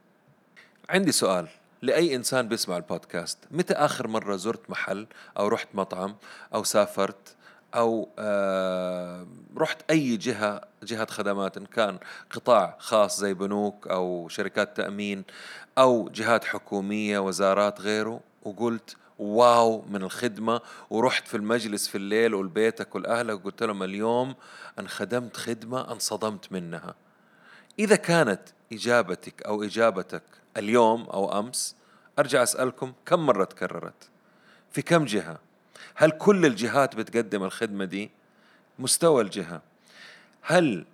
عندي 0.90 1.12
سؤال. 1.12 1.48
لأي 1.82 2.16
إنسان 2.16 2.48
بيسمع 2.48 2.76
البودكاست 2.76 3.38
متى 3.50 3.74
آخر 3.74 4.08
مرة 4.08 4.36
زرت 4.36 4.70
محل 4.70 5.06
أو 5.38 5.48
رحت 5.48 5.68
مطعم 5.74 6.16
أو 6.54 6.64
سافرت 6.64 7.36
أو 7.74 8.08
آه، 8.18 9.26
رحت 9.56 9.90
أي 9.90 10.16
جهة 10.16 10.60
جهة 10.82 11.06
خدمات 11.10 11.56
إن 11.56 11.66
كان 11.66 11.98
قطاع 12.30 12.76
خاص 12.78 13.20
زي 13.20 13.34
بنوك 13.34 13.88
أو 13.88 14.28
شركات 14.28 14.76
تأمين 14.76 15.24
أو 15.78 16.08
جهات 16.08 16.44
حكومية 16.44 17.18
وزارات 17.18 17.80
غيره 17.80 18.20
وقلت 18.42 18.96
واو 19.18 19.84
من 19.90 20.02
الخدمة 20.02 20.60
ورحت 20.90 21.28
في 21.28 21.36
المجلس 21.36 21.88
في 21.88 21.94
الليل 21.94 22.34
ولبيتك 22.34 22.94
ولأهلك 22.94 23.40
وقلت 23.40 23.62
لهم 23.62 23.82
اليوم 23.82 24.34
أن 24.78 24.88
خدمت 24.88 25.36
خدمة 25.36 25.92
انصدمت 25.92 26.52
منها. 26.52 26.94
إذا 27.78 27.96
كانت 27.96 28.42
إجابتك 28.72 29.42
أو 29.42 29.62
إجابتك 29.62 30.22
اليوم 30.56 31.02
أو 31.02 31.38
أمس 31.38 31.76
أرجع 32.18 32.42
أسألكم 32.42 32.92
كم 33.06 33.26
مرة 33.26 33.44
تكررت؟ 33.44 34.08
في 34.70 34.82
كم 34.82 35.04
جهة؟ 35.04 35.38
هل 35.94 36.10
كل 36.10 36.46
الجهات 36.46 36.96
بتقدم 36.96 37.44
الخدمة 37.44 37.84
دي؟ 37.84 38.10
مستوى 38.78 39.22
الجهة. 39.22 39.62
هل 40.42 40.84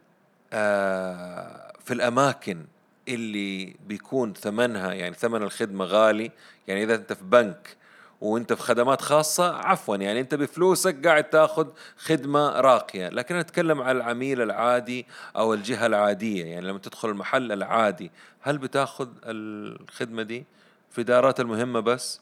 آه 0.52 1.72
في 1.84 1.94
الأماكن 1.94 2.64
اللي 3.08 3.76
بيكون 3.86 4.32
ثمنها 4.32 4.92
يعني 4.92 5.14
ثمن 5.14 5.42
الخدمة 5.42 5.84
غالي 5.84 6.30
يعني 6.68 6.82
إذا 6.82 6.94
أنت 6.94 7.12
في 7.12 7.24
بنك 7.24 7.76
وأنت 8.20 8.52
في 8.52 8.62
خدمات 8.62 9.00
خاصة 9.02 9.56
عفوا 9.56 9.96
يعني 9.96 10.20
أنت 10.20 10.34
بفلوسك 10.34 11.06
قاعد 11.06 11.24
تأخذ 11.24 11.66
خدمة 11.98 12.60
راقية. 12.60 13.08
لكن 13.08 13.34
أتكلم 13.36 13.82
عن 13.82 13.96
العميل 13.96 14.42
العادي 14.42 15.06
أو 15.36 15.54
الجهة 15.54 15.86
العادية 15.86 16.44
يعني 16.44 16.66
لما 16.66 16.78
تدخل 16.78 17.08
المحل 17.08 17.52
العادي 17.52 18.10
هل 18.40 18.58
بتأخذ 18.58 19.08
الخدمة 19.24 20.22
دي؟ 20.22 20.44
في 20.90 21.02
دارات 21.02 21.40
المهمة 21.40 21.80
بس؟ 21.80 22.20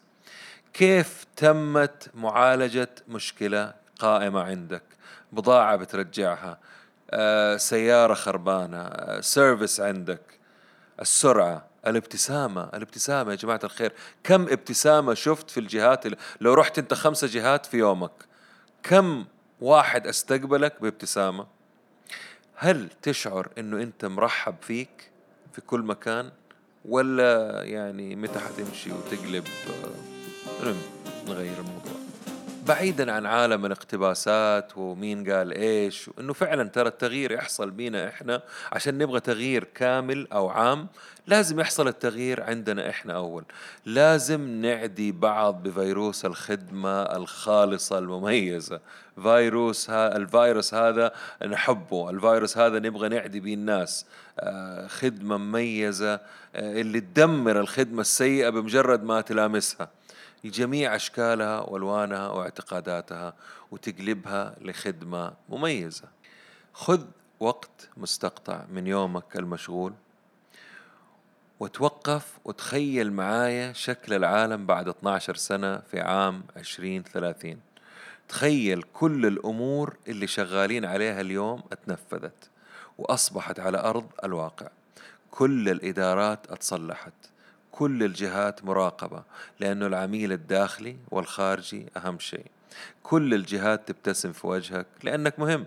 كيف 0.74 1.26
تمت 1.36 2.10
معالجة 2.14 2.88
مشكلة 3.08 3.74
قائمة 3.98 4.40
عندك؟ 4.42 4.82
بضاعة 5.32 5.76
بترجعها 5.76 6.58
آه، 7.10 7.56
سيارة 7.56 8.14
خربانة 8.14 8.80
آه، 8.80 9.20
سيرفيس 9.20 9.80
عندك 9.80 10.20
السرعة 11.00 11.66
الابتسامة 11.86 12.70
الابتسامة 12.74 13.30
يا 13.30 13.36
جماعة 13.36 13.60
الخير. 13.64 13.92
كم 14.24 14.42
ابتسامة 14.42 15.14
شفت 15.14 15.50
في 15.50 15.60
الجهات 15.60 16.04
لو 16.40 16.54
رحت 16.54 16.78
انت 16.78 16.94
خمسة 16.94 17.26
جهات 17.26 17.66
في 17.66 17.76
يومك 17.76 18.24
كم 18.82 19.24
واحد 19.60 20.06
استقبلك 20.06 20.82
بابتسامة؟ 20.82 21.46
هل 22.54 22.88
تشعر 23.02 23.48
إنه 23.58 23.82
أنت 23.82 24.04
مرحب 24.04 24.54
فيك 24.60 25.10
في 25.52 25.60
كل 25.60 25.80
مكان 25.80 26.30
ولا 26.84 27.62
يعني 27.62 28.16
متى 28.16 28.38
حتمشي 28.38 28.92
وتقلب 28.92 29.44
آه 29.44 30.13
نغير 31.28 31.58
الموضوع. 31.58 31.92
بعيدا 32.66 33.12
عن 33.12 33.26
عالم 33.26 33.66
الاقتباسات 33.66 34.78
ومين 34.78 35.30
قال 35.30 35.52
إيش 35.52 36.08
وانه 36.08 36.32
فعلا 36.32 36.68
ترى 36.68 36.88
التغيير 36.88 37.32
يحصل 37.32 37.70
بينا 37.70 38.08
إحنا 38.08 38.42
عشان 38.72 38.98
نبغى 38.98 39.20
تغيير 39.20 39.64
كامل 39.64 40.28
أو 40.32 40.48
عام 40.48 40.86
لازم 41.26 41.60
يحصل 41.60 41.88
التغيير 41.88 42.42
عندنا 42.42 42.90
إحنا 42.90 43.16
أول. 43.16 43.44
لازم 43.86 44.48
نعدي 44.48 45.12
بعض 45.12 45.62
بفيروس 45.62 46.24
الخدمة 46.24 47.02
الخالصة 47.02 47.98
المميزة. 47.98 48.80
فيروس 49.22 49.90
ها 49.90 50.16
الفيروس 50.16 50.74
هذا 50.74 51.12
نحبه 51.46 52.10
الفيروس 52.10 52.58
هذا 52.58 52.78
نبغى 52.78 53.08
نعدي 53.08 53.40
به 53.40 53.54
الناس. 53.54 54.06
آه 54.40 54.86
خدمة 54.86 55.36
مميزة 55.36 56.14
آه 56.14 56.20
اللي 56.54 57.00
تدمر 57.00 57.60
الخدمة 57.60 58.00
السيئة 58.00 58.48
بمجرد 58.48 59.04
ما 59.04 59.20
تلامسها. 59.20 59.88
لجميع 60.44 60.94
أشكالها 60.94 61.60
وألوانها 61.60 62.28
واعتقاداتها 62.28 63.34
وتقلبها 63.70 64.56
لخدمة 64.60 65.32
مميزة. 65.48 66.08
خذ 66.72 67.04
وقت 67.40 67.88
مستقطع 67.96 68.64
من 68.72 68.86
يومك 68.86 69.36
المشغول 69.36 69.92
وتوقف 71.60 72.38
وتخيل 72.44 73.12
معايا 73.12 73.72
شكل 73.72 74.14
العالم 74.14 74.66
بعد 74.66 74.88
12 74.88 75.34
سنة 75.34 75.78
في 75.78 76.00
عام 76.00 76.42
2030 76.56 77.60
تخيل 78.28 78.82
كل 78.92 79.26
الأمور 79.26 79.96
اللي 80.08 80.26
شغالين 80.26 80.84
عليها 80.84 81.20
اليوم 81.20 81.62
اتنفذت 81.72 82.50
وأصبحت 82.98 83.60
على 83.60 83.78
أرض 83.78 84.06
الواقع. 84.24 84.68
كل 85.30 85.68
الإدارات 85.68 86.50
اتصلحت. 86.50 87.12
كل 87.74 88.02
الجهات 88.02 88.64
مراقبة 88.64 89.22
لأنه 89.60 89.86
العميل 89.86 90.32
الداخلي 90.32 90.96
والخارجي 91.10 91.86
أهم 91.96 92.18
شيء. 92.18 92.46
كل 93.02 93.34
الجهات 93.34 93.88
تبتسم 93.88 94.32
في 94.32 94.46
وجهك 94.46 94.86
لأنك 95.02 95.38
مهم 95.38 95.66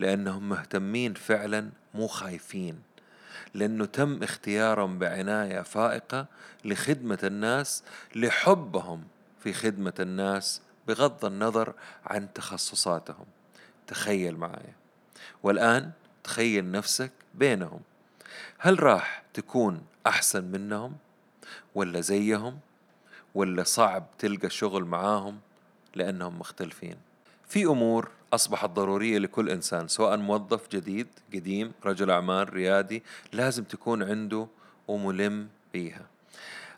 لأنهم 0.00 0.48
مهتمين 0.48 1.14
فعلا 1.14 1.70
مو 1.94 2.06
خايفين. 2.06 2.82
لأنه 3.54 3.84
تم 3.84 4.22
اختيارهم 4.22 4.98
بعناية 4.98 5.62
فائقة 5.62 6.26
لخدمة 6.64 7.18
الناس 7.24 7.82
لحبهم 8.16 9.04
في 9.40 9.52
خدمة 9.52 9.94
الناس 10.00 10.62
بغض 10.88 11.24
النظر 11.24 11.74
عن 12.06 12.32
تخصصاتهم. 12.32 13.26
تخيل 13.86 14.36
معايا. 14.36 14.74
والآن 15.42 15.90
تخيل 16.24 16.70
نفسك 16.70 17.12
بينهم. 17.34 17.80
هل 18.58 18.82
راح 18.82 19.22
تكون 19.34 19.82
أحسن 20.06 20.44
منهم؟ 20.44 20.96
ولا 21.74 22.00
زيهم 22.00 22.58
ولا 23.34 23.62
صعب 23.62 24.06
تلقى 24.18 24.50
شغل 24.50 24.84
معاهم 24.84 25.38
لأنهم 25.94 26.38
مختلفين. 26.38 26.96
في 27.48 27.64
أمور 27.64 28.08
أصبحت 28.32 28.70
ضرورية 28.70 29.18
لكل 29.18 29.50
إنسان 29.50 29.88
سواء 29.88 30.16
موظف 30.16 30.68
جديد 30.68 31.06
قديم 31.34 31.72
رجل 31.84 32.10
أعمال 32.10 32.54
ريادي 32.54 33.02
لازم 33.32 33.64
تكون 33.64 34.02
عنده 34.02 34.46
وملم 34.88 35.48
بيها. 35.72 36.06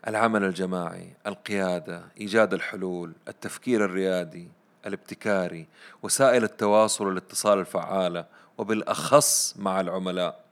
العمل 0.07 0.43
الجماعي 0.43 1.13
القيادة 1.27 2.03
إيجاد 2.19 2.53
الحلول 2.53 3.13
التفكير 3.27 3.85
الريادي 3.85 4.47
الابتكاري 4.85 5.67
وسائل 6.03 6.43
التواصل 6.43 7.07
والاتصال 7.07 7.59
الفعالة 7.59 8.25
وبالأخص 8.57 9.55
مع 9.57 9.81
العملاء 9.81 10.43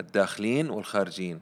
الداخلين 0.00 0.70
والخارجين. 0.70 1.40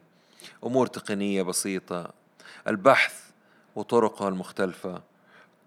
أمور 0.64 0.86
تقنية 0.86 1.42
بسيطة 1.42 2.21
البحث 2.68 3.30
وطرقه 3.76 4.28
المختلفة 4.28 5.02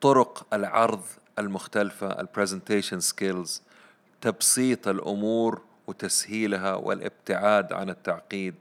طرق 0.02 0.48
العرض 0.54 1.04
المختلفة 1.40 2.08
ال 2.22 2.28
presentation 2.28 3.00
skills 3.00 3.62
تبسيط 4.22 4.88
الأمور 4.88 5.62
وتسهيلها 5.88 6.76
والابتعاد 6.76 7.74
عن 7.74 7.90
التعقيد 7.90 8.56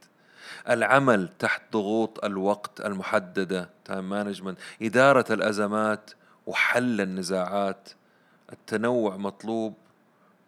العمل 0.69 1.29
تحت 1.39 1.63
ضغوط 1.73 2.25
الوقت 2.25 2.81
المحددة 2.81 3.71
time 3.85 4.09
management 4.09 4.59
إدارة 4.83 5.33
الأزمات 5.33 6.11
وحل 6.47 7.01
النزاعات 7.01 7.89
التنوع 8.53 9.17
مطلوب 9.17 9.75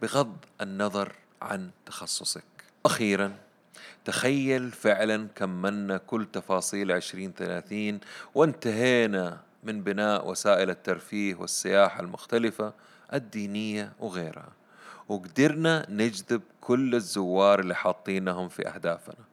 بغض 0.03 0.37
النظر 0.61 1.13
عن 1.43 1.71
تخصصك. 1.87 2.45
أخيرا 2.87 3.37
تخيل 4.07 4.71
فعلا 4.71 5.29
كملنا 5.37 5.97
كل 5.97 6.27
تفاصيل 6.33 6.93
عشرين 6.93 7.33
ثلاثين 7.37 8.01
وانتهينا 8.35 9.41
من 9.65 9.83
بناء 9.83 10.31
وسائل 10.31 10.71
الترفيه 10.71 11.35
والسياحة 11.35 12.01
المختلفة 12.01 12.73
الدينية 13.13 13.93
وغيرها. 14.01 14.53
وقدرنا 15.09 15.87
نجذب 15.91 16.43
كل 16.61 16.95
الزوار 16.95 17.61
اللي 17.61 17.75
حاطينهم 17.75 18.49
في 18.49 18.69
أهدافنا. 18.69 19.25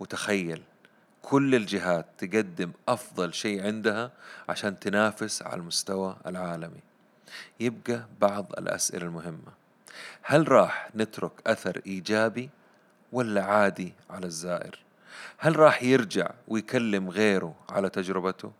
وتخيل 0.00 0.62
كل 1.22 1.54
الجهات 1.54 2.06
تقدم 2.18 2.70
أفضل 2.88 3.34
شيء 3.34 3.66
عندها 3.66 4.10
عشان 4.48 4.78
تنافس 4.78 5.42
على 5.42 5.60
المستوى 5.60 6.16
العالمي. 6.26 6.80
يبقى 7.60 8.06
بعض 8.20 8.52
الأسئلة 8.58 9.06
المهمة. 9.06 9.52
هل 10.22 10.52
راح 10.52 10.90
نترك 10.96 11.32
أثر 11.46 11.80
إيجابي 11.86 12.50
ولا 13.12 13.44
عادي 13.44 13.94
على 14.10 14.26
الزائر؟ 14.26 14.78
هل 15.38 15.58
راح 15.58 15.82
يرجع 15.82 16.30
ويكلم 16.48 17.10
غيره 17.10 17.54
على 17.68 17.88
تجربته 17.88 18.52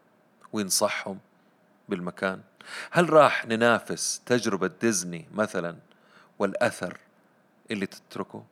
وينصحهم 0.53 1.19
بالمكان؟ 1.89 2.41
هل 2.91 3.11
راح 3.13 3.47
ننافس 3.47 4.21
تجربة 4.27 4.71
ديزني 4.81 5.27
مثلا 5.35 5.77
والأثر 6.39 6.99
اللي 7.71 7.87
تتركه؟ 7.87 8.45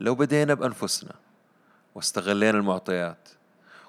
لو 0.00 0.14
بدينا 0.14 0.54
بأنفسنا 0.54 1.14
واستغلينا 1.94 2.58
المعطيات 2.58 3.28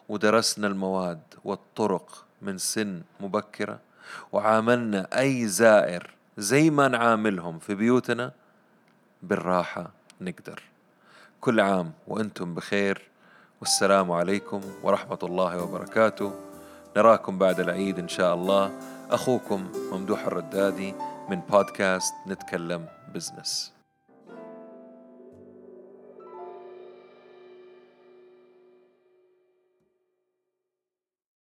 ودرسنا 0.10 0.68
المواد 0.68 1.22
والطرق 1.44 2.26
من 2.42 2.58
سن 2.58 3.02
مبكرة 3.20 3.80
وعاملنا 4.32 5.08
أي 5.20 5.48
زائر 5.48 6.14
زي 6.38 6.70
ما 6.70 6.88
نعاملهم 6.88 7.60
في 7.60 7.76
بيوتنا 7.76 8.32
بالراحة 9.24 9.92
نقدر. 10.22 10.73
كل 11.44 11.60
عام 11.60 11.92
وأنتم 12.08 12.56
بخير. 12.56 13.02
والسلام 13.62 14.12
عليكم 14.12 14.62
ورحمة 14.84 15.20
الله 15.24 15.64
وبركاته. 15.64 16.32
نراكم 16.98 17.38
بعد 17.38 17.60
العيد 17.60 18.00
إن 18.00 18.08
شاء 18.08 18.34
الله. 18.34 18.72
أخوكم 19.12 19.72
ممدوح 19.92 20.26
الردادي 20.26 20.94
من 21.30 21.40
بودكاست 21.40 22.14
نتكلم 22.28 22.86
بزنس. 23.14 23.74